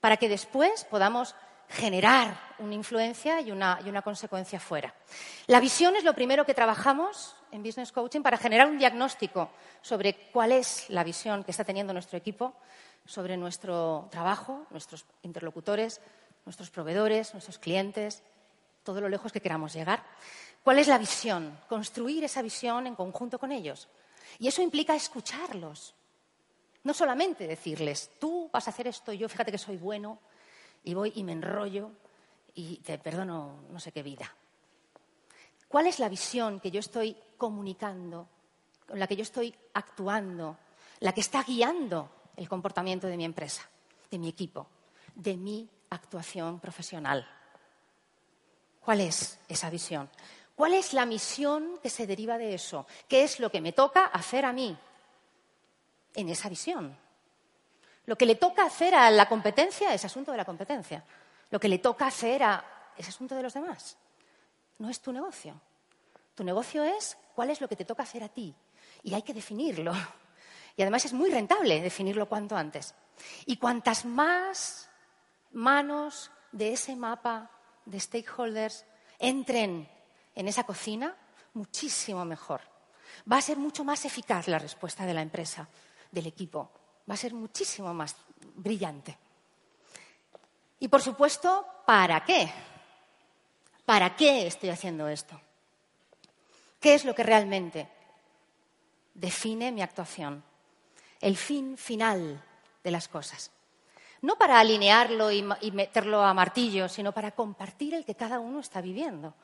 para 0.00 0.16
que 0.16 0.28
después 0.28 0.84
podamos 0.84 1.34
generar 1.68 2.48
una 2.58 2.74
influencia 2.74 3.40
y 3.40 3.50
una, 3.50 4.02
consecuencia 4.02 4.58
fuera. 4.58 4.94
La 5.46 5.60
visión 5.60 5.96
es 5.96 6.04
lo 6.04 6.14
primero 6.14 6.44
que 6.44 6.54
trabajamos 6.54 7.36
en 7.52 7.62
Business 7.62 7.92
Coaching 7.92 8.22
para 8.22 8.36
generar 8.36 8.68
un 8.68 8.78
diagnóstico 8.78 9.50
sobre 9.82 10.14
cuál 10.32 10.52
es 10.52 10.88
la 10.88 11.04
visión 11.04 11.44
que 11.44 11.50
está 11.50 11.64
teniendo 11.64 11.92
nuestro 11.92 12.18
equipo 12.18 12.54
sobre 13.04 13.38
nuestro 13.38 14.06
trabajo, 14.10 14.66
nuestros 14.70 15.06
interlocutores, 15.22 16.00
nuestros 16.44 16.68
proveedores, 16.68 17.32
nuestros 17.32 17.58
clientes, 17.58 18.22
todo 18.82 19.00
lo 19.00 19.08
lejos 19.08 19.32
que 19.32 19.40
queramos 19.40 19.72
llegar. 19.72 20.02
¿Cuál 20.62 20.78
es 20.78 20.88
la 20.88 20.98
visión? 20.98 21.58
Construir 21.68 22.24
esa 22.24 22.42
visión 22.42 22.86
en 22.86 22.94
conjunto 22.94 23.38
con 23.38 23.50
ellos. 23.50 23.88
Y 24.38 24.48
eso 24.48 24.60
implica 24.60 24.94
escucharlos. 24.94 25.94
No 26.84 26.92
solamente 26.92 27.46
decirles, 27.46 28.10
tú 28.18 28.50
vas 28.52 28.66
a 28.66 28.70
hacer 28.70 28.86
esto 28.86 29.12
yo 29.12 29.28
fíjate 29.28 29.52
que 29.52 29.58
soy 29.58 29.76
bueno 29.78 30.18
y 30.84 30.94
voy 30.94 31.12
y 31.14 31.24
me 31.24 31.32
enrollo 31.32 31.90
y 32.54 32.78
te 32.78 32.98
perdono 32.98 33.62
no 33.70 33.80
sé 33.80 33.92
qué 33.92 34.02
vida. 34.02 34.34
¿Cuál 35.68 35.86
es 35.86 35.98
la 35.98 36.08
visión 36.08 36.60
que 36.60 36.70
yo 36.70 36.80
estoy 36.80 37.16
comunicando, 37.36 38.26
con 38.86 38.98
la 38.98 39.06
que 39.06 39.16
yo 39.16 39.22
estoy 39.22 39.54
actuando, 39.74 40.56
la 41.00 41.12
que 41.12 41.20
está 41.20 41.42
guiando 41.42 42.10
el 42.36 42.48
comportamiento 42.48 43.06
de 43.06 43.16
mi 43.16 43.24
empresa, 43.24 43.68
de 44.10 44.18
mi 44.18 44.28
equipo, 44.28 44.66
de 45.14 45.36
mi 45.36 45.68
actuación 45.90 46.58
profesional? 46.58 47.28
¿Cuál 48.80 49.02
es 49.02 49.38
esa 49.48 49.68
visión? 49.68 50.08
¿Cuál 50.56 50.74
es 50.74 50.94
la 50.94 51.06
misión 51.06 51.78
que 51.82 51.90
se 51.90 52.06
deriva 52.06 52.38
de 52.38 52.54
eso? 52.54 52.86
¿Qué 53.06 53.22
es 53.22 53.38
lo 53.38 53.50
que 53.50 53.60
me 53.60 53.72
toca 53.72 54.06
hacer 54.06 54.44
a 54.44 54.52
mí 54.52 54.76
en 56.14 56.28
esa 56.30 56.48
visión? 56.48 56.96
Lo 58.08 58.16
que 58.16 58.24
le 58.24 58.36
toca 58.36 58.64
hacer 58.64 58.94
a 58.94 59.10
la 59.10 59.28
competencia 59.28 59.92
es 59.92 60.02
asunto 60.02 60.30
de 60.30 60.38
la 60.38 60.46
competencia. 60.46 61.04
Lo 61.50 61.60
que 61.60 61.68
le 61.68 61.76
toca 61.76 62.06
hacer 62.06 62.42
a 62.42 62.64
es 62.96 63.06
asunto 63.06 63.34
de 63.34 63.42
los 63.42 63.52
demás. 63.52 63.98
No 64.78 64.88
es 64.88 64.98
tu 65.00 65.12
negocio. 65.12 65.60
Tu 66.34 66.42
negocio 66.42 66.84
es 66.84 67.18
cuál 67.34 67.50
es 67.50 67.60
lo 67.60 67.68
que 67.68 67.76
te 67.76 67.84
toca 67.84 68.04
hacer 68.04 68.22
a 68.22 68.30
ti. 68.30 68.54
Y 69.02 69.12
hay 69.12 69.20
que 69.20 69.34
definirlo. 69.34 69.92
Y 70.74 70.80
además 70.80 71.04
es 71.04 71.12
muy 71.12 71.28
rentable 71.28 71.82
definirlo 71.82 72.30
cuanto 72.30 72.56
antes. 72.56 72.94
Y 73.44 73.58
cuantas 73.58 74.06
más 74.06 74.88
manos 75.52 76.30
de 76.50 76.72
ese 76.72 76.96
mapa 76.96 77.50
de 77.84 78.00
stakeholders 78.00 78.86
entren 79.18 79.86
en 80.34 80.48
esa 80.48 80.64
cocina, 80.64 81.14
muchísimo 81.52 82.24
mejor. 82.24 82.62
Va 83.30 83.36
a 83.36 83.42
ser 83.42 83.58
mucho 83.58 83.84
más 83.84 84.06
eficaz 84.06 84.48
la 84.48 84.58
respuesta 84.58 85.04
de 85.04 85.12
la 85.12 85.20
empresa, 85.20 85.68
del 86.10 86.26
equipo. 86.26 86.70
Va 87.08 87.14
a 87.14 87.16
ser 87.16 87.34
muchísimo 87.34 87.92
más 87.94 88.16
brillante. 88.54 89.16
Y, 90.80 90.88
por 90.88 91.02
supuesto, 91.02 91.66
¿para 91.86 92.24
qué? 92.24 92.52
¿Para 93.84 94.14
qué 94.14 94.46
estoy 94.46 94.70
haciendo 94.70 95.08
esto? 95.08 95.40
¿Qué 96.80 96.94
es 96.94 97.04
lo 97.04 97.14
que 97.14 97.22
realmente 97.22 97.88
define 99.14 99.72
mi 99.72 99.82
actuación? 99.82 100.44
El 101.20 101.36
fin 101.36 101.76
final 101.76 102.42
de 102.84 102.90
las 102.90 103.08
cosas. 103.08 103.50
No 104.20 104.36
para 104.36 104.58
alinearlo 104.58 105.30
y, 105.30 105.42
meterlo 105.72 106.22
a 106.22 106.34
martillo, 106.34 106.88
sino 106.88 107.12
para 107.12 107.32
compartir 107.32 107.94
el 107.94 108.04
que 108.04 108.14
cada 108.14 108.40
uno 108.40 108.60
está 108.60 108.80
viviendo. 108.80 109.34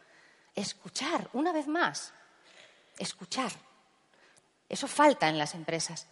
Escuchar, 0.54 1.28
una 1.32 1.52
vez 1.52 1.66
más, 1.66 2.12
escuchar. 2.98 3.52
Eso 4.68 4.86
falta 4.86 5.28
en 5.28 5.38
las 5.38 5.54
empresas. 5.54 6.06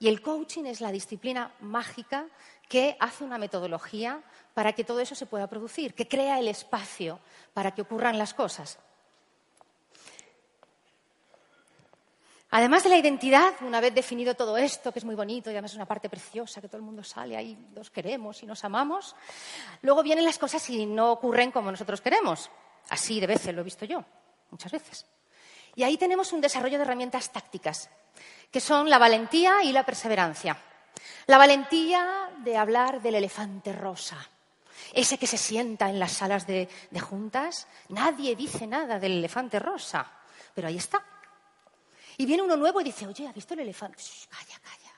Y 0.00 0.08
el 0.08 0.22
coaching 0.22 0.64
es 0.64 0.80
la 0.80 0.92
disciplina 0.92 1.52
mágica 1.60 2.26
que 2.68 2.96
hace 3.00 3.24
una 3.24 3.38
metodología 3.38 4.22
para 4.54 4.72
que 4.72 4.84
todo 4.84 5.00
eso 5.00 5.14
se 5.14 5.26
pueda 5.26 5.48
producir, 5.48 5.94
que 5.94 6.06
crea 6.06 6.38
el 6.38 6.48
espacio 6.48 7.18
para 7.54 7.72
que 7.72 7.82
ocurran 7.82 8.18
las 8.18 8.34
cosas. 8.34 8.78
Además 12.50 12.82
de 12.82 12.88
la 12.88 12.96
identidad, 12.96 13.52
una 13.60 13.80
vez 13.80 13.94
definido 13.94 14.34
todo 14.34 14.56
esto, 14.56 14.90
que 14.90 15.00
es 15.00 15.04
muy 15.04 15.14
bonito 15.14 15.50
y 15.50 15.52
además 15.52 15.72
es 15.72 15.76
una 15.76 15.84
parte 15.86 16.08
preciosa, 16.08 16.62
que 16.62 16.68
todo 16.68 16.78
el 16.78 16.84
mundo 16.84 17.04
sale 17.04 17.36
ahí, 17.36 17.58
nos 17.74 17.90
queremos 17.90 18.42
y 18.42 18.46
nos 18.46 18.64
amamos, 18.64 19.14
luego 19.82 20.02
vienen 20.02 20.24
las 20.24 20.38
cosas 20.38 20.68
y 20.70 20.86
no 20.86 21.12
ocurren 21.12 21.50
como 21.50 21.70
nosotros 21.70 22.00
queremos. 22.00 22.50
Así 22.88 23.20
de 23.20 23.26
veces 23.26 23.54
lo 23.54 23.60
he 23.60 23.64
visto 23.64 23.84
yo, 23.84 24.02
muchas 24.50 24.72
veces. 24.72 25.06
Y 25.78 25.84
ahí 25.84 25.96
tenemos 25.96 26.32
un 26.32 26.40
desarrollo 26.40 26.76
de 26.76 26.82
herramientas 26.82 27.30
tácticas, 27.30 27.88
que 28.50 28.58
son 28.58 28.90
la 28.90 28.98
valentía 28.98 29.62
y 29.62 29.70
la 29.70 29.86
perseverancia. 29.86 30.60
La 31.28 31.38
valentía 31.38 32.30
de 32.38 32.56
hablar 32.56 33.00
del 33.00 33.14
elefante 33.14 33.72
rosa, 33.72 34.28
ese 34.92 35.18
que 35.18 35.28
se 35.28 35.38
sienta 35.38 35.88
en 35.88 36.00
las 36.00 36.10
salas 36.10 36.48
de, 36.48 36.68
juntas, 37.00 37.68
nadie 37.90 38.34
dice 38.34 38.66
nada 38.66 38.98
del 38.98 39.18
elefante 39.18 39.60
rosa, 39.60 40.10
pero 40.52 40.66
ahí 40.66 40.78
está 40.78 41.00
y 42.16 42.26
viene 42.26 42.42
uno 42.42 42.56
nuevo 42.56 42.80
y 42.80 42.84
dice, 42.84 43.06
oye, 43.06 43.28
¿has 43.28 43.34
visto 43.36 43.54
el 43.54 43.60
elefante? 43.60 44.02
calla, 44.28 44.58
calla. 44.58 44.92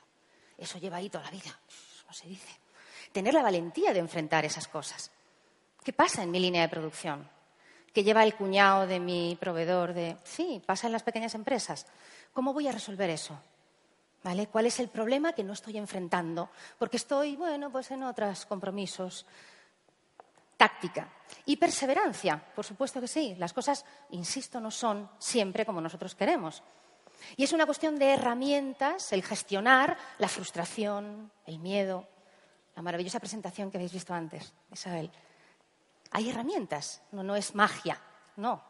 Eso 0.57 0.79
lleva 0.79 0.97
ahí 0.97 1.11
toda 1.11 1.25
la 1.25 1.29
vida. 1.29 1.59
no 2.07 2.11
se 2.11 2.27
dice. 2.27 2.59
Tener 3.11 3.35
la 3.35 3.43
valentía 3.43 3.93
de 3.93 3.99
enfrentar 3.99 4.45
esas 4.45 4.67
cosas. 4.67 5.11
¿Qué 5.83 5.93
pasa 5.93 6.23
en 6.23 6.31
mi 6.31 6.39
línea 6.39 6.63
de 6.63 6.69
producción? 6.69 7.29
¿Qué 7.93 8.03
lleva 8.03 8.23
el 8.23 8.35
cuñado 8.35 8.87
de 8.87 8.99
mi 8.99 9.37
proveedor 9.39 9.93
de... 9.93 10.17
Sí, 10.23 10.61
pasa 10.65 10.87
en 10.87 10.93
las 10.93 11.03
pequeñas 11.03 11.35
empresas. 11.35 11.85
¿Cómo 12.33 12.53
voy 12.53 12.67
a 12.67 12.71
resolver 12.71 13.09
eso? 13.09 13.37
¿Vale? 14.23 14.47
¿Cuál 14.47 14.67
es 14.67 14.79
el 14.79 14.87
problema 14.87 15.33
que 15.33 15.43
no 15.43 15.53
estoy 15.53 15.77
enfrentando? 15.77 16.49
Porque 16.77 16.97
estoy, 16.97 17.35
bueno, 17.35 17.71
pues 17.71 17.91
en 17.91 18.03
otros 18.03 18.45
compromisos. 18.45 19.25
Táctica. 20.55 21.09
Y 21.45 21.57
perseverancia, 21.57 22.41
por 22.55 22.63
supuesto 22.65 23.01
que 23.01 23.07
sí. 23.07 23.35
Las 23.37 23.51
cosas, 23.51 23.83
insisto, 24.11 24.61
no 24.61 24.71
son 24.71 25.09
siempre 25.17 25.65
como 25.65 25.81
nosotros 25.81 26.15
queremos. 26.15 26.63
Y 27.35 27.43
es 27.43 27.51
una 27.51 27.65
cuestión 27.65 27.97
de 27.97 28.13
herramientas 28.13 29.11
el 29.11 29.23
gestionar 29.23 29.97
la 30.17 30.27
frustración, 30.27 31.31
el 31.45 31.59
miedo, 31.59 32.07
la 32.75 32.81
maravillosa 32.81 33.19
presentación 33.19 33.69
que 33.69 33.77
habéis 33.77 33.93
visto 33.93 34.13
antes, 34.13 34.53
Isabel. 34.71 35.11
Hay 36.11 36.29
herramientas, 36.29 37.01
no, 37.11 37.23
no 37.23 37.35
es 37.35 37.55
magia, 37.55 37.99
no. 38.35 38.63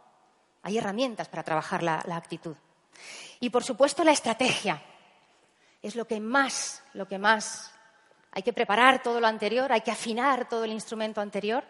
Hay 0.63 0.77
herramientas 0.77 1.27
para 1.27 1.43
trabajar 1.43 1.81
la, 1.83 2.03
la 2.05 2.15
actitud. 2.15 2.55
Y, 3.39 3.49
por 3.49 3.63
supuesto, 3.63 4.03
la 4.03 4.11
estrategia. 4.11 4.81
Es 5.81 5.95
lo 5.95 6.05
que 6.05 6.19
más, 6.19 6.83
lo 6.93 7.07
que 7.07 7.17
más. 7.17 7.71
Hay 8.31 8.43
que 8.43 8.53
preparar 8.53 9.01
todo 9.01 9.19
lo 9.19 9.27
anterior, 9.27 9.71
hay 9.71 9.81
que 9.81 9.91
afinar 9.91 10.47
todo 10.47 10.63
el 10.63 10.71
instrumento 10.71 11.19
anterior 11.19 11.63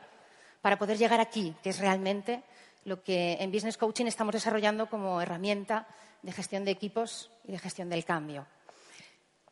para 0.61 0.77
poder 0.77 0.97
llegar 0.97 1.19
aquí, 1.19 1.55
que 1.63 1.69
es 1.69 1.79
realmente 1.79 2.43
lo 2.85 3.03
que 3.03 3.37
en 3.39 3.51
Business 3.51 3.77
Coaching 3.77 4.05
estamos 4.05 4.33
desarrollando 4.33 4.89
como 4.89 5.21
herramienta 5.21 5.87
de 6.21 6.31
gestión 6.31 6.65
de 6.65 6.71
equipos 6.71 7.31
y 7.45 7.51
de 7.51 7.59
gestión 7.59 7.89
del 7.89 8.05
cambio. 8.05 8.45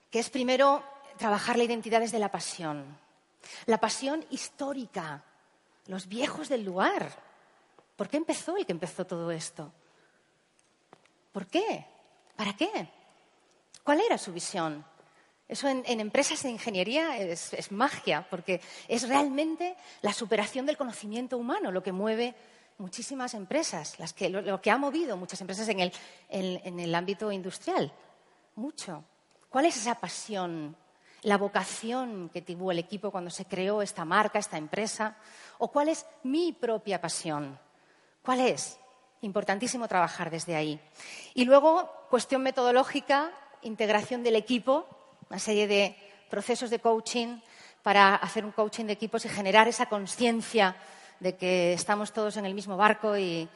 Que 0.09 0.19
es 0.19 0.29
primero 0.29 0.83
trabajar 1.17 1.57
la 1.57 1.63
identidad 1.63 1.99
desde 1.99 2.19
la 2.19 2.31
pasión. 2.31 2.97
La 3.65 3.79
pasión 3.79 4.25
histórica, 4.29 5.23
los 5.89 6.07
viejos 6.07 6.47
del 6.49 6.63
lugar. 6.63 7.11
¿Por 7.95 8.07
qué 8.07 8.17
empezó 8.17 8.55
el 8.55 8.65
que 8.65 8.71
empezó 8.71 9.05
todo 9.05 9.31
esto? 9.31 9.71
¿Por 11.31 11.47
qué? 11.47 11.85
¿Para 12.35 12.55
qué? 12.55 12.87
¿Cuál 13.83 14.01
era 14.01 14.17
su 14.17 14.31
visión? 14.31 14.85
Eso 15.47 15.67
en, 15.67 15.83
empresas 15.99 16.43
de 16.43 16.51
ingeniería 16.51 17.17
es, 17.17 17.71
magia, 17.71 18.25
porque 18.29 18.61
es 18.87 19.09
realmente 19.09 19.75
la 20.03 20.13
superación 20.13 20.67
del 20.67 20.77
conocimiento 20.77 21.39
humano 21.39 21.71
lo 21.71 21.81
que 21.81 21.91
mueve 21.91 22.35
muchísimas 22.77 23.33
empresas, 23.33 23.97
lo, 24.29 24.61
que 24.61 24.69
ha 24.69 24.77
movido 24.77 25.17
muchas 25.17 25.41
empresas 25.41 25.67
en 25.69 25.79
el, 25.79 25.91
en 26.29 26.79
el 26.79 26.93
ámbito 26.93 27.31
industrial. 27.31 27.91
Mucho. 28.55 29.03
¿Cuál 29.49 29.65
es 29.65 29.75
esa 29.75 29.95
pasión, 29.95 30.75
la 31.23 31.37
vocación 31.37 32.29
que 32.29 32.43
tuvo 32.43 32.71
el 32.71 32.77
equipo 32.77 33.09
cuando 33.09 33.31
se 33.31 33.45
creó 33.45 33.81
esta 33.81 34.05
marca, 34.05 34.37
esta 34.37 34.57
empresa? 34.57 35.17
¿O 35.59 35.69
cuál 35.69 35.89
es 35.89 36.05
mi 36.23 36.53
propia 36.53 36.99
pasión? 36.99 37.59
¿Cuál 38.23 38.39
es? 38.39 38.79
Importantísimo 39.21 39.87
trabajar 39.87 40.31
desde 40.31 40.55
ahí. 40.55 40.79
Y 41.33 41.45
luego, 41.45 41.91
cuestión 42.09 42.41
metodológica, 42.41 43.31
integración 43.61 44.23
del 44.23 44.37
equipo, 44.37 44.87
una 45.29 45.37
serie 45.37 45.67
de 45.67 45.95
procesos 46.29 46.69
de 46.69 46.79
coaching 46.79 47.39
para 47.83 48.15
hacer 48.15 48.45
un 48.45 48.51
coaching 48.51 48.85
de 48.85 48.93
equipos 48.93 49.25
y 49.25 49.29
generar 49.29 49.67
esa 49.67 49.87
conciencia 49.87 50.77
de 51.19 51.35
que 51.35 51.73
estamos 51.73 52.13
todos 52.13 52.37
en 52.37 52.45
el 52.45 52.53
mismo 52.53 52.77
barco 52.77 53.17
y, 53.17 53.49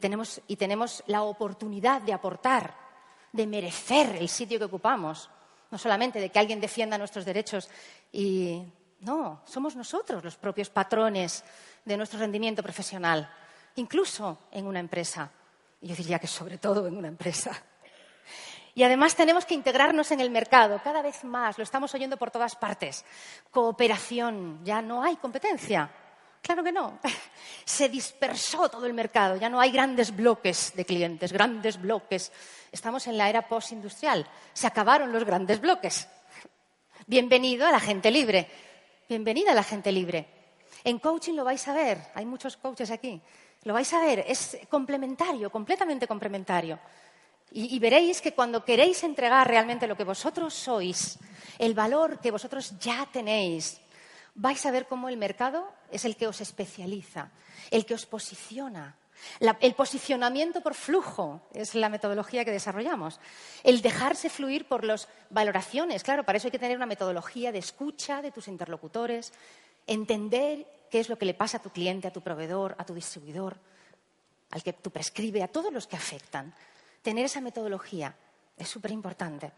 tenemos, 0.00 1.04
la 1.06 1.22
oportunidad 1.22 2.02
de 2.02 2.12
aportar, 2.12 2.74
de 3.32 3.46
merecer 3.46 4.16
el 4.16 4.28
sitio 4.28 4.58
que 4.58 4.64
ocupamos. 4.64 5.30
No 5.70 5.78
solamente 5.78 6.18
de 6.18 6.30
que 6.30 6.38
alguien 6.38 6.60
defienda 6.60 6.98
nuestros 6.98 7.24
derechos 7.24 7.68
y 8.12 8.62
no, 9.00 9.42
somos 9.44 9.76
nosotros 9.76 10.24
los 10.24 10.36
propios 10.36 10.70
patrones 10.70 11.44
de 11.84 11.96
nuestro 11.96 12.18
rendimiento 12.18 12.62
profesional 12.62 13.28
incluso 13.76 14.38
en 14.50 14.66
una 14.66 14.80
empresa. 14.80 15.30
Y 15.80 15.88
yo 15.88 15.96
diría 15.96 16.18
que 16.18 16.26
sobre 16.26 16.58
todo 16.58 16.86
en 16.86 16.96
una 16.96 17.08
empresa. 17.08 17.52
Y 18.74 18.82
además 18.82 19.14
tenemos 19.14 19.44
que 19.44 19.54
integrarnos 19.54 20.10
en 20.10 20.20
el 20.20 20.30
mercado 20.30 20.80
cada 20.82 21.02
vez 21.02 21.22
más, 21.24 21.56
lo 21.58 21.64
estamos 21.64 21.94
oyendo 21.94 22.16
por 22.16 22.30
todas 22.30 22.56
partes. 22.56 23.04
Cooperación, 23.50 24.64
ya 24.64 24.82
no 24.82 25.02
hay 25.02 25.16
competencia. 25.16 25.88
Claro 26.42 26.64
que 26.64 26.72
no. 26.72 26.98
Se 27.64 27.88
dispersó 27.88 28.68
todo 28.68 28.86
el 28.86 28.92
mercado, 28.92 29.36
ya 29.36 29.48
no 29.48 29.60
hay 29.60 29.70
grandes 29.70 30.14
bloques 30.14 30.72
de 30.74 30.84
clientes, 30.84 31.32
grandes 31.32 31.80
bloques. 31.80 32.32
Estamos 32.72 33.06
en 33.06 33.16
la 33.16 33.28
era 33.28 33.46
postindustrial. 33.46 34.26
Se 34.52 34.66
acabaron 34.66 35.12
los 35.12 35.24
grandes 35.24 35.60
bloques. 35.60 36.08
Bienvenido 37.06 37.66
a 37.66 37.70
la 37.70 37.80
gente 37.80 38.10
libre. 38.10 38.48
Bienvenida 39.06 39.52
a 39.52 39.54
la 39.54 39.62
gente 39.62 39.92
libre. 39.92 40.26
En 40.82 40.98
coaching 40.98 41.34
lo 41.34 41.44
vais 41.44 41.68
a 41.68 41.74
ver, 41.74 42.00
hay 42.14 42.24
muchos 42.24 42.56
coaches 42.56 42.90
aquí. 42.90 43.20
Lo 43.64 43.74
vais 43.74 43.92
a 43.92 44.00
ver, 44.00 44.24
es 44.26 44.56
complementario, 44.70 45.50
completamente 45.50 46.08
complementario. 46.08 46.78
Y, 47.50 47.78
veréis 47.78 48.22
que 48.22 48.32
cuando 48.32 48.64
queréis 48.64 49.04
entregar 49.04 49.46
realmente 49.46 49.86
lo 49.86 49.96
que 49.96 50.04
vosotros 50.04 50.54
sois, 50.54 51.18
el 51.58 51.74
valor 51.74 52.18
que 52.18 52.30
vosotros 52.30 52.78
ya 52.80 53.06
tenéis, 53.12 53.78
vais 54.34 54.64
a 54.64 54.70
ver 54.72 54.86
cómo 54.88 55.10
el 55.10 55.18
mercado 55.18 55.70
es 55.92 56.06
el 56.06 56.16
que 56.16 56.26
os 56.26 56.40
especializa, 56.40 57.30
el 57.70 57.84
que 57.84 57.94
os 57.94 58.06
posiciona. 58.06 58.96
El 59.60 59.74
posicionamiento 59.74 60.60
por 60.60 60.74
flujo 60.74 61.40
es 61.52 61.74
la 61.74 61.88
metodología 61.88 62.44
que 62.44 62.50
desarrollamos. 62.50 63.20
El 63.62 63.82
dejarse 63.82 64.30
fluir 64.30 64.66
por 64.66 64.84
las 64.84 65.08
valoraciones. 65.30 66.02
Claro, 66.02 66.24
para 66.24 66.38
eso 66.38 66.48
hay 66.48 66.52
que 66.52 66.58
tener 66.58 66.76
una 66.76 66.86
metodología 66.86 67.52
de 67.52 67.58
escucha 67.58 68.22
de 68.22 68.30
tus 68.30 68.48
interlocutores, 68.48 69.32
entender 69.86 70.66
qué 70.90 71.00
es 71.00 71.08
lo 71.08 71.18
que 71.18 71.26
le 71.26 71.34
pasa 71.34 71.58
a 71.58 71.62
tu 71.62 71.70
cliente, 71.70 72.08
a 72.08 72.12
tu 72.12 72.20
proveedor, 72.20 72.74
a 72.78 72.84
tu 72.84 72.94
distribuidor, 72.94 73.58
al 74.50 74.62
que 74.62 74.72
tú 74.72 74.90
prescribe, 74.90 75.42
a 75.42 75.48
todos 75.48 75.72
los 75.72 75.86
que 75.86 75.96
afectan. 75.96 76.54
Tener 77.02 77.24
esa 77.24 77.40
metodología 77.40 78.16
es 78.56 78.68
súper 78.68 78.92
importante 78.92 79.52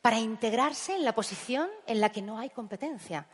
para 0.00 0.18
integrarse 0.18 0.94
en 0.94 1.04
la 1.04 1.14
posición 1.14 1.68
en 1.86 2.00
la 2.00 2.10
que 2.10 2.22
no 2.22 2.38
hay 2.38 2.50
competencia. 2.50 3.26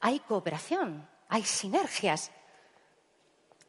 Hay 0.00 0.20
cooperación, 0.20 1.06
hay 1.28 1.44
sinergias. 1.44 2.30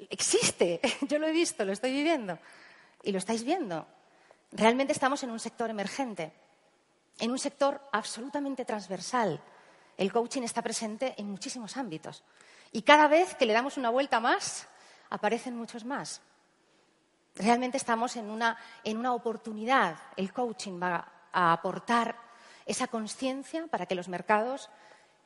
Existe, 0.10 0.79
yo 1.01 1.19
lo 1.19 1.27
he 1.27 1.31
visto, 1.31 1.65
lo 1.65 1.73
estoy 1.73 1.91
viviendo 1.91 2.38
y 3.03 3.12
lo 3.12 3.17
estáis 3.17 3.43
viendo. 3.43 3.88
Realmente 4.51 4.93
estamos 4.93 5.23
en 5.23 5.31
un 5.31 5.39
sector 5.39 5.69
emergente, 5.69 6.31
en 7.19 7.31
un 7.31 7.39
sector 7.39 7.81
absolutamente 7.91 8.65
transversal. 8.65 9.41
El 9.97 10.12
coaching 10.12 10.43
está 10.43 10.62
presente 10.62 11.15
en 11.17 11.29
muchísimos 11.29 11.75
ámbitos. 11.77 12.23
Y 12.71 12.83
cada 12.83 13.07
vez 13.07 13.36
que 13.36 13.45
le 13.45 13.53
damos 13.53 13.77
una 13.77 13.89
vuelta 13.89 14.19
más, 14.19 14.67
aparecen 15.10 15.55
muchos 15.55 15.86
más. 15.86 16.21
Realmente 17.36 17.77
estamos 17.77 18.15
en 18.15 18.29
una, 18.29 19.13
oportunidad. 19.13 19.97
El 20.15 20.33
coaching 20.33 20.81
va 20.81 21.12
a 21.31 21.53
aportar 21.53 22.15
esa 22.65 22.88
conciencia 22.88 23.67
para 23.67 23.86
que 23.86 23.95
los 23.95 24.07
mercados 24.07 24.69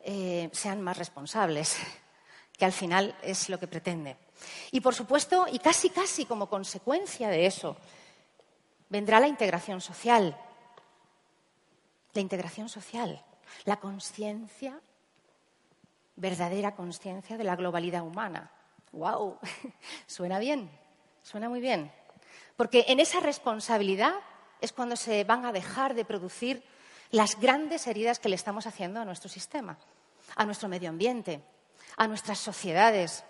eh, 0.02 0.50
sean 0.52 0.82
más 0.82 0.98
responsables, 0.98 1.78
que 2.58 2.66
al 2.66 2.74
final 2.74 3.16
es 3.22 3.50
lo 3.50 3.60
que 3.60 3.68
pretende. 3.68 4.18
Y 4.72 4.82
por 4.82 4.96
supuesto, 4.96 5.46
y 5.52 5.60
casi 5.60 5.90
casi 5.90 6.26
como 6.26 6.50
consecuencia 6.50 7.30
de 7.30 7.46
eso, 7.46 7.78
vendrá 8.90 9.20
la 9.20 9.28
integración 9.28 9.82
social. 9.82 10.38
La 12.14 12.22
integración 12.22 12.68
social, 12.68 13.24
la 13.66 13.78
conciencia 13.78 14.80
verdadera 16.22 16.76
conciencia 16.76 17.36
de 17.36 17.44
la 17.44 17.56
globalidad 17.56 18.04
humana. 18.04 18.52
¡Wow! 18.92 19.40
Suena 20.08 20.38
bien, 20.40 20.70
suena 21.24 21.50
muy 21.50 21.60
bien. 21.60 21.92
Porque 22.56 22.86
en 22.88 23.00
esa 23.00 23.20
responsabilidad 23.20 24.14
es 24.62 24.72
cuando 24.72 24.96
se 24.96 25.24
van 25.24 25.46
a 25.46 25.52
dejar 25.52 25.96
de 25.96 26.06
producir 26.06 26.64
las 27.10 27.40
grandes 27.40 27.88
heridas 27.88 28.20
que 28.20 28.30
le 28.30 28.36
estamos 28.36 28.68
haciendo 28.68 29.02
a 29.02 29.06
nuestro 29.06 29.30
sistema, 29.30 29.78
a 30.36 30.46
nuestro 30.46 30.70
medio 30.70 30.90
ambiente, 30.90 31.42
a 31.98 32.08
nuestras 32.08 32.38
sociedades, 32.38 33.24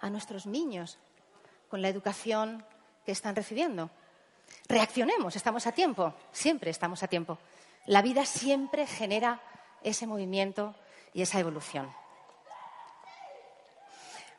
a 0.00 0.10
nuestros 0.10 0.46
niños, 0.46 0.98
con 1.68 1.82
la 1.82 1.88
educación 1.88 2.64
que 3.04 3.12
están 3.12 3.36
recibiendo. 3.36 3.90
Reaccionemos, 4.68 5.36
estamos 5.36 5.66
a 5.66 5.72
tiempo, 5.72 6.14
siempre 6.32 6.70
estamos 6.70 7.02
a 7.02 7.08
tiempo. 7.08 7.38
La 7.86 8.02
vida 8.02 8.24
siempre 8.24 8.86
genera 8.86 9.40
ese 9.82 10.06
movimiento 10.06 10.74
y 11.14 11.22
esa 11.22 11.40
evolución. 11.40 11.90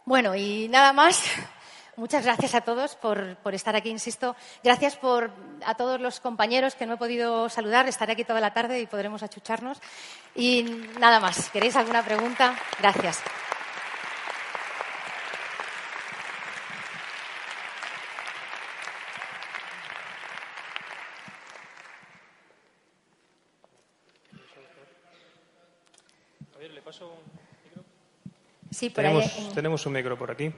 Bueno, 0.06 0.36
y 0.36 0.68
nada 0.70 0.94
más. 0.94 1.24
Muchas 1.96 2.24
gracias 2.24 2.56
a 2.56 2.62
todos 2.62 2.96
por, 2.96 3.38
estar 3.54 3.76
aquí, 3.76 3.90
insisto. 3.90 4.34
Gracias 4.64 4.98
a 5.66 5.76
todos 5.76 6.00
los 6.00 6.22
compañeros 6.22 6.74
que 6.76 6.86
no 6.86 6.94
he 6.94 6.98
podido 6.98 7.50
saludar. 7.50 7.90
Estaré 7.90 8.14
aquí 8.14 8.24
toda 8.24 8.40
la 8.40 8.54
tarde 8.54 8.80
y 8.80 8.88
podremos 8.88 9.22
achucharnos. 9.22 9.82
Y 10.34 10.64
nada 10.98 11.20
más. 11.20 11.50
¿Queréis 11.50 11.76
alguna 11.76 12.06
pregunta? 12.06 12.58
Gracias. 12.80 13.22
Sí, 28.80 28.90
tenemos, 28.92 29.86
un 29.86 29.92
micro 29.92 30.18
por 30.18 30.32
aquí. 30.32 30.54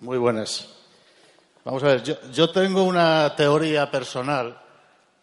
Muy 0.00 0.16
buenas. 0.16 0.74
Vamos 1.62 1.82
a 1.82 1.88
ver, 1.88 2.02
yo, 2.02 2.50
tengo 2.50 2.84
una 2.84 3.36
teoría 3.36 3.90
personal 3.90 4.58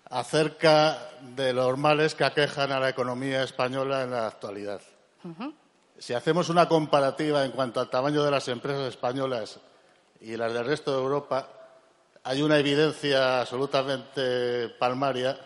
acerca 0.08 0.99
de 1.36 1.52
los 1.52 1.75
males 1.80 2.13
que 2.13 2.25
aquejan 2.25 2.71
a 2.71 2.80
la 2.80 2.89
economía 2.89 3.41
española 3.41 4.04
en 4.04 4.12
la 4.12 4.28
actualidad. 4.28 4.82
Si 5.97 6.13
hacemos 6.13 6.49
una 6.49 6.69
comparativa 6.69 7.43
en 7.43 7.52
cuanto 7.54 7.80
al 7.80 7.89
tamaño 7.89 8.23
de 8.23 8.30
las 8.30 8.47
empresas 8.49 8.88
españolas 8.88 9.60
y 10.21 10.38
las 10.38 10.54
del 10.54 10.67
resto 10.67 10.91
de 10.91 11.02
Europa, 11.02 11.49
hay 12.23 12.43
una 12.43 12.60
evidencia 12.60 13.41
absolutamente 13.41 14.69
palmaria 14.78 15.39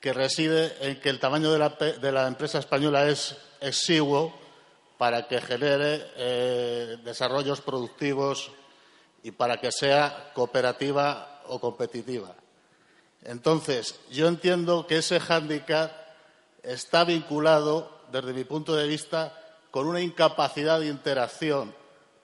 que 0.00 0.12
reside 0.12 0.76
en 0.80 1.00
que 1.00 1.08
el 1.08 1.20
tamaño 1.20 1.52
de 1.52 2.12
la, 2.12 2.28
empresa 2.28 2.58
española 2.58 3.08
es 3.08 3.36
exiguo 3.60 4.34
para 4.98 5.26
que 5.28 5.40
genere 5.40 6.06
eh, 6.16 6.96
desarrollos 7.04 7.60
productivos 7.60 8.50
y 9.22 9.32
para 9.32 9.58
que 9.58 9.72
sea 9.72 10.30
cooperativa 10.34 11.42
o 11.48 11.60
competitiva. 11.60 12.34
Entonces, 13.22 13.98
yo 14.10 14.28
entiendo 14.28 14.86
que 14.86 14.98
ese 14.98 15.18
hándicap 15.18 15.90
está 16.62 17.04
vinculado, 17.04 18.02
desde 18.12 18.32
mi 18.32 18.44
punto 18.44 18.74
de 18.76 18.86
vista, 18.86 19.32
con 19.70 19.86
una 19.86 20.00
incapacidad 20.00 20.80
de 20.80 20.86
interacción 20.86 21.74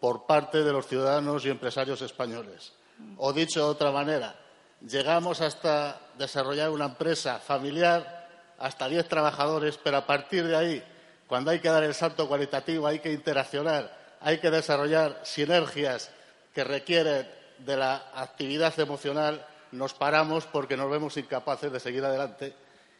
por 0.01 0.27
parte 0.27 0.63
de 0.63 0.73
los 0.73 0.87
ciudadanos 0.87 1.45
y 1.45 1.51
empresarios 1.51 2.03
españoles. 2.03 2.73
O 3.17 3.33
dicho 3.33 3.61
de 3.61 3.67
otra 3.67 3.91
manera, 3.91 4.37
llegamos 4.81 5.41
hasta 5.41 6.01
desarrollar 6.19 6.71
una 6.71 6.87
empresa 6.87 7.39
familiar, 7.39 8.29
hasta 8.59 8.89
diez 8.89 9.09
trabajadores, 9.09 9.79
pero 9.83 9.97
a 9.97 10.07
partir 10.07 10.47
de 10.47 10.57
ahí, 10.57 10.85
cuando 11.27 11.51
hay 11.51 11.61
que 11.61 11.69
dar 11.69 11.83
el 11.83 11.95
salto 11.95 12.29
cualitativo, 12.29 12.87
hay 12.87 13.01
que 13.01 13.13
interaccionar, 13.13 13.91
hay 14.21 14.39
que 14.39 14.51
desarrollar 14.51 15.21
sinergias 15.25 16.11
que 16.55 16.63
requieren 16.65 17.29
de 17.59 17.77
la 17.77 18.11
actividad 18.15 18.79
emocional, 18.79 19.45
nos 19.73 19.95
paramos 19.95 20.47
porque 20.47 20.77
nos 20.77 20.91
vemos 20.91 21.17
incapaces 21.17 21.73
de 21.73 21.81
seguir 21.81 22.05
adelante. 22.05 22.55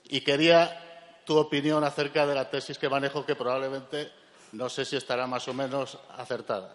Y 0.05 0.23
quería 0.23 1.21
tu 1.25 1.37
opinión 1.37 1.85
acerca 1.85 2.27
de 2.27 2.35
la 2.35 2.51
tesis 2.51 2.79
que 2.79 2.89
manejo, 2.89 3.25
que 3.25 3.37
probablemente 3.37 4.11
no 4.53 4.69
sé 4.69 4.85
si 4.85 4.97
estará 4.97 5.27
más 5.27 5.47
o 5.49 5.55
menos 5.55 5.99
acertada. 6.17 6.75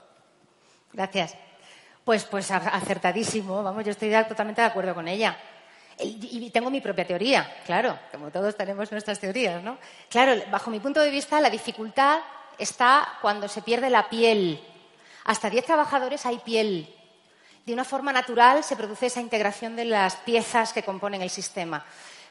Gracias. 0.93 1.36
Pues, 2.06 2.23
pues 2.23 2.50
acertadísimo, 2.52 3.62
vamos, 3.63 3.84
yo 3.84 3.91
estoy 3.91 4.12
totalmente 4.30 4.62
de 4.62 4.67
acuerdo 4.67 4.95
con 4.95 5.08
ella. 5.08 5.38
Y 5.99 6.49
tengo 6.51 6.69
mi 6.69 6.79
propia 6.79 7.07
teoría, 7.07 7.62
claro, 7.65 7.97
como 8.12 8.29
todos 8.29 8.55
tenemos 8.55 8.91
nuestras 8.91 9.19
teorías, 9.19 9.63
¿no? 9.63 9.79
Claro, 10.10 10.39
bajo 10.51 10.69
mi 10.69 10.79
punto 10.79 11.01
de 11.01 11.10
vista, 11.10 11.41
la 11.41 11.49
dificultad 11.49 12.19
está 12.57 13.17
cuando 13.21 13.47
se 13.47 13.63
pierde 13.63 13.89
la 13.89 14.07
piel. 14.07 14.63
Hasta 15.23 15.49
diez 15.49 15.65
trabajadores 15.65 16.25
hay 16.25 16.38
piel. 16.38 16.93
De 17.65 17.73
una 17.73 17.83
forma 17.83 18.13
natural 18.13 18.63
se 18.63 18.75
produce 18.75 19.07
esa 19.07 19.21
integración 19.21 19.75
de 19.75 19.86
las 19.86 20.17
piezas 20.17 20.71
que 20.71 20.83
componen 20.83 21.21
el 21.21 21.29
sistema. 21.29 21.83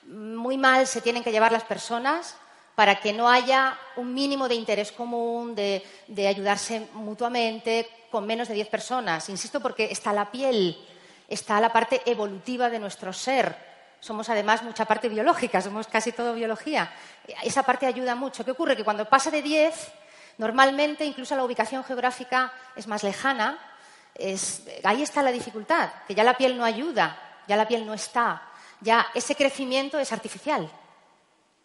Muy 0.07 0.57
mal 0.57 0.87
se 0.87 1.01
tienen 1.01 1.25
que 1.25 1.33
llevar 1.33 1.51
las 1.51 1.65
personas 1.65 2.37
para 2.77 3.01
que 3.01 3.13
no 3.13 3.29
haya 3.29 3.77
un 3.97 4.15
mínimo 4.15 4.49
de 4.49 4.55
interés 4.55 4.93
común, 4.93 5.55
de, 5.55 5.85
de 6.07 6.29
ayudarse 6.29 6.89
mutuamente, 6.93 7.89
con 8.11 8.27
menos 8.27 8.49
de 8.49 8.55
diez 8.55 8.69
personas. 8.69 9.29
Insisto, 9.29 9.61
porque 9.61 9.91
está 9.91 10.13
la 10.13 10.31
piel, 10.31 10.79
está 11.29 11.61
la 11.61 11.73
parte 11.73 12.03
evolutiva 12.07 12.71
de 12.71 12.79
nuestro 12.79 13.13
ser. 13.13 13.57
Somos 14.01 14.29
además 14.29 14.63
mucha 14.63 14.85
parte 14.85 15.09
biológica, 15.09 15.61
somos 15.61 15.87
casi 15.87 16.13
todo 16.13 16.35
biología. 16.35 16.93
Esa 17.43 17.63
parte 17.63 17.87
ayuda 17.87 18.15
mucho. 18.15 18.45
¿Qué 18.45 18.53
ocurre? 18.53 18.77
Que 18.77 18.85
cuando 18.85 19.09
pasa 19.09 19.31
de 19.31 19.43
diez, 19.43 19.93
normalmente 20.39 21.05
incluso 21.05 21.35
la 21.35 21.45
ubicación 21.45 21.83
geográfica 21.85 22.53
es 22.75 22.87
más 22.87 23.03
lejana. 23.03 23.59
ahí 24.85 25.03
está 25.03 25.23
la 25.23 25.33
dificultad, 25.33 25.91
que 26.07 26.15
ya 26.15 26.25
la 26.25 26.37
piel 26.37 26.57
no 26.57 26.65
ayuda, 26.65 27.19
ya 27.49 27.57
la 27.57 27.67
piel 27.67 27.87
no 27.87 27.95
está, 27.95 28.43
ya 28.81 29.07
ese 29.15 29.35
crecimiento 29.35 29.99
es 29.99 30.13
artificial, 30.13 30.71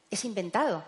es 0.10 0.26
inventado. 0.26 0.84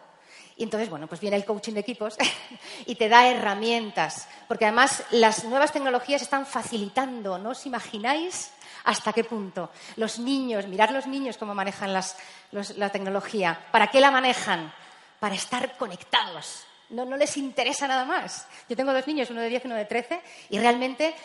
Y 0.56 0.64
entonces, 0.64 0.90
bueno, 0.90 1.08
pues 1.08 1.20
viene 1.20 1.36
el 1.36 1.46
coaching 1.46 1.74
de 1.74 1.80
equipos 1.80 2.16
y 2.86 2.96
te 2.96 3.10
da 3.10 3.28
herramientas, 3.28 4.28
porque 4.48 4.66
además 4.66 5.04
las 5.12 5.44
nuevas 5.46 5.72
tecnologías 5.72 6.22
están 6.22 6.46
facilitando, 6.46 7.38
¿no 7.38 7.50
os 7.50 7.66
imagináis 7.66 8.52
hasta 8.84 9.14
qué 9.14 9.24
punto? 9.24 9.72
Los 9.96 10.20
niños, 10.20 10.68
mirar 10.68 10.92
los 10.92 11.08
niños 11.08 11.38
cómo 11.38 11.56
manejan 11.56 11.94
la 11.94 12.90
tecnología, 12.90 13.68
¿para 13.72 13.88
qué 13.88 14.00
la 14.00 14.12
manejan? 14.12 14.74
Para 15.20 15.36
estar 15.36 15.78
conectados. 15.78 16.66
No, 16.90 17.06
les 17.18 17.38
interesa 17.38 17.88
nada 17.88 18.06
más. 18.06 18.48
Yo 18.70 18.76
tengo 18.76 18.94
dos 18.94 19.08
niños, 19.08 19.30
uno 19.32 19.42
de 19.42 19.50
10 19.50 19.64
y 19.64 19.68
uno 19.68 19.76
de 19.76 19.86
13, 19.86 20.22
y 20.52 20.60
realmente 20.60 21.16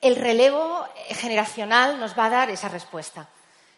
el 0.00 0.16
relevo 0.16 0.86
generacional 1.10 2.00
nos 2.00 2.18
va 2.18 2.26
a 2.26 2.30
dar 2.30 2.50
esa 2.50 2.68
respuesta. 2.68 3.28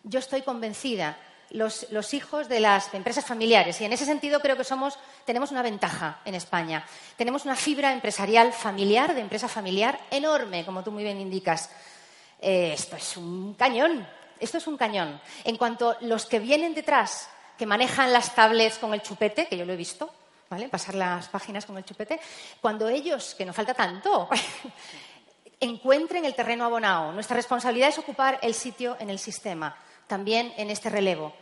Yo 0.05 0.21
estoy 0.21 0.43
convencida 0.43 1.17
los, 1.51 2.15
hijos 2.15 2.49
de 2.49 2.61
las 2.61 2.95
empresas 2.95 3.25
familiares. 3.25 3.81
Y 3.81 3.85
en 3.85 3.93
ese 3.93 4.05
sentido 4.05 4.41
creo 4.41 4.57
que 4.57 4.65
tenemos 5.25 5.51
una 5.51 5.63
ventaja 5.63 6.21
en 6.25 6.35
España. 6.35 6.85
Tenemos 7.17 7.45
una 7.45 7.57
fibra 7.57 7.93
empresarial 7.93 8.53
familiar, 8.53 9.15
de 9.15 9.21
empresa 9.21 9.49
familiar, 9.49 9.99
enorme, 10.11 10.65
como 10.65 10.85
tú 10.85 10.93
muy 10.93 11.03
bien 11.03 11.21
indicas. 11.21 11.71
Eh, 12.43 12.73
esto 12.75 12.97
es 12.97 13.17
un 13.17 13.55
cañón. 13.55 14.07
Esto 14.39 14.59
es 14.59 14.67
un 14.67 14.77
cañón. 14.77 15.21
En 15.45 15.57
cuanto 15.57 15.97
los 16.01 16.27
que 16.27 16.41
vienen 16.41 16.75
detrás, 16.75 17.31
que 17.57 17.65
manejan 17.65 18.13
las 18.13 18.35
tablets 18.35 18.79
con 18.79 18.93
el 18.93 19.01
chupete, 19.01 19.47
que 19.47 19.57
yo 19.57 19.65
lo 19.65 19.73
he 19.73 19.77
visto, 19.77 20.13
¿vale? 20.51 20.69
pasar 20.69 20.97
las 20.97 21.29
páginas 21.29 21.65
con 21.65 21.79
el 21.79 21.85
chupete, 21.85 22.21
cuando 22.61 22.89
ellos, 22.89 23.35
que 23.35 23.47
nos 23.47 23.57
falta 23.57 23.73
tanto, 23.73 24.29
encuentren 25.61 26.25
el 26.25 26.35
terreno 26.35 26.65
abonado, 26.65 27.13
nuestra 27.13 27.37
responsabilidad 27.37 27.89
es 27.89 27.99
ocupar 27.99 28.39
el 28.43 28.53
sitio 28.53 28.97
en 28.99 29.09
el 29.09 29.19
sistema, 29.19 29.77
también 30.09 30.53
en 30.57 30.71
este 30.71 30.91
relevo 30.91 31.33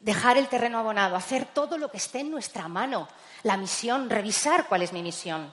dejar 0.00 0.38
el 0.38 0.48
terreno 0.48 0.78
abonado, 0.78 1.14
hacer 1.14 1.44
todo 1.44 1.78
lo 1.78 1.90
que 1.90 1.98
esté 1.98 2.20
en 2.20 2.30
nuestra 2.30 2.66
mano, 2.68 3.06
la 3.42 3.56
misión, 3.56 4.10
revisar 4.10 4.66
cuál 4.66 4.82
es 4.82 4.92
mi 4.92 5.02
misión. 5.02 5.52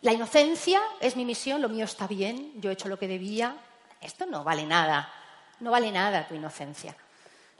La 0.00 0.12
inocencia 0.12 0.80
es 1.00 1.16
mi 1.16 1.24
misión, 1.24 1.62
lo 1.62 1.68
mío 1.68 1.84
está 1.84 2.06
bien, 2.06 2.52
yo 2.56 2.70
he 2.70 2.72
hecho 2.72 2.88
lo 2.88 2.98
que 2.98 3.08
debía. 3.08 3.56
Esto 4.04 4.26
no 4.26 4.44
vale 4.44 4.66
nada, 4.66 5.10
no 5.60 5.70
vale 5.70 5.90
nada 5.90 6.28
tu 6.28 6.34
inocencia. 6.34 6.94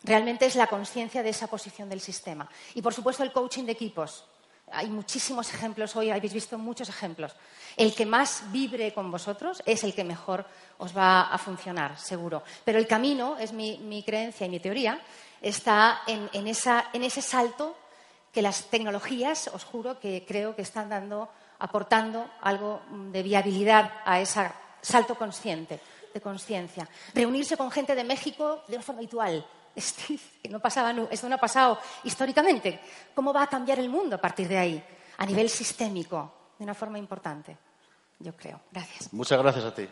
Realmente 0.03 0.45
es 0.45 0.55
la 0.57 0.67
conciencia 0.67 1.23
de 1.23 1.31
esa 1.31 1.47
posición 1.47 1.89
del 1.89 2.01
sistema. 2.01 2.47
Y, 2.75 2.83
por 2.83 2.93
supuesto, 2.93 3.23
el 3.23 3.33
coaching 3.33 3.65
de 3.65 3.73
equipos. 3.73 4.27
Hay 4.71 4.89
muchísimos 4.89 5.53
ejemplos 5.53 5.97
hoy, 5.97 6.11
habéis 6.11 6.35
visto 6.35 6.59
muchos 6.59 6.89
ejemplos. 6.91 7.35
El 7.77 7.95
que 7.95 8.05
más 8.05 8.45
vibre 8.53 8.93
con 8.93 9.11
vosotros 9.11 9.63
es 9.65 9.85
el 9.85 9.95
que 9.95 10.05
mejor 10.05 10.45
os 10.79 10.95
va 10.97 11.23
a 11.23 11.39
funcionar, 11.39 11.99
seguro. 11.99 12.43
Pero 12.65 12.79
el 12.79 12.87
camino, 12.87 13.37
es 13.39 13.53
mi, 13.53 14.03
creencia 14.05 14.47
y 14.47 14.51
mi 14.51 14.61
teoría, 14.61 15.01
está 15.41 16.03
en, 16.07 16.47
ese 16.47 17.23
salto 17.23 17.77
que 18.33 18.43
las 18.43 18.65
tecnologías, 18.65 19.49
os 19.55 19.65
juro 19.65 19.99
que 19.99 20.25
creo 20.27 20.55
que 20.55 20.63
están 20.63 20.91
dando, 20.91 21.31
aportando 21.59 22.29
algo 22.43 22.83
de 22.91 23.23
viabilidad 23.23 23.91
a 24.05 24.21
ese 24.21 24.51
salto 24.83 25.15
consciente, 25.15 25.81
de 26.15 26.21
conciencia. 26.21 26.89
Reunirse 27.13 27.57
con 27.57 27.71
gente 27.71 27.95
de 27.95 28.05
México 28.05 28.63
de 28.69 28.77
una 28.77 28.83
forma 28.83 29.01
habitual. 29.01 29.45
no 30.49 30.61
pasaba, 30.61 30.95
esto 31.11 31.29
no 31.29 31.35
ha 31.35 31.39
pasado 31.39 31.79
históricamente. 32.05 32.81
¿Cómo 33.15 33.35
va 33.35 33.43
a 33.43 33.47
cambiar 33.49 33.81
el 33.81 33.89
mundo 33.89 34.17
a 34.17 34.21
partir 34.21 34.49
de 34.49 34.57
ahí? 34.57 34.85
A 35.19 35.27
nivel 35.27 35.51
sistémico, 35.51 36.33
de 36.59 36.65
una 36.65 36.75
forma 36.75 36.99
importante, 36.99 37.57
yo 38.21 38.35
creo. 38.37 38.61
Gracias. 38.71 39.13
Muchas 39.13 39.39
gracias 39.39 39.65
a 39.65 39.75
ti. 39.75 39.89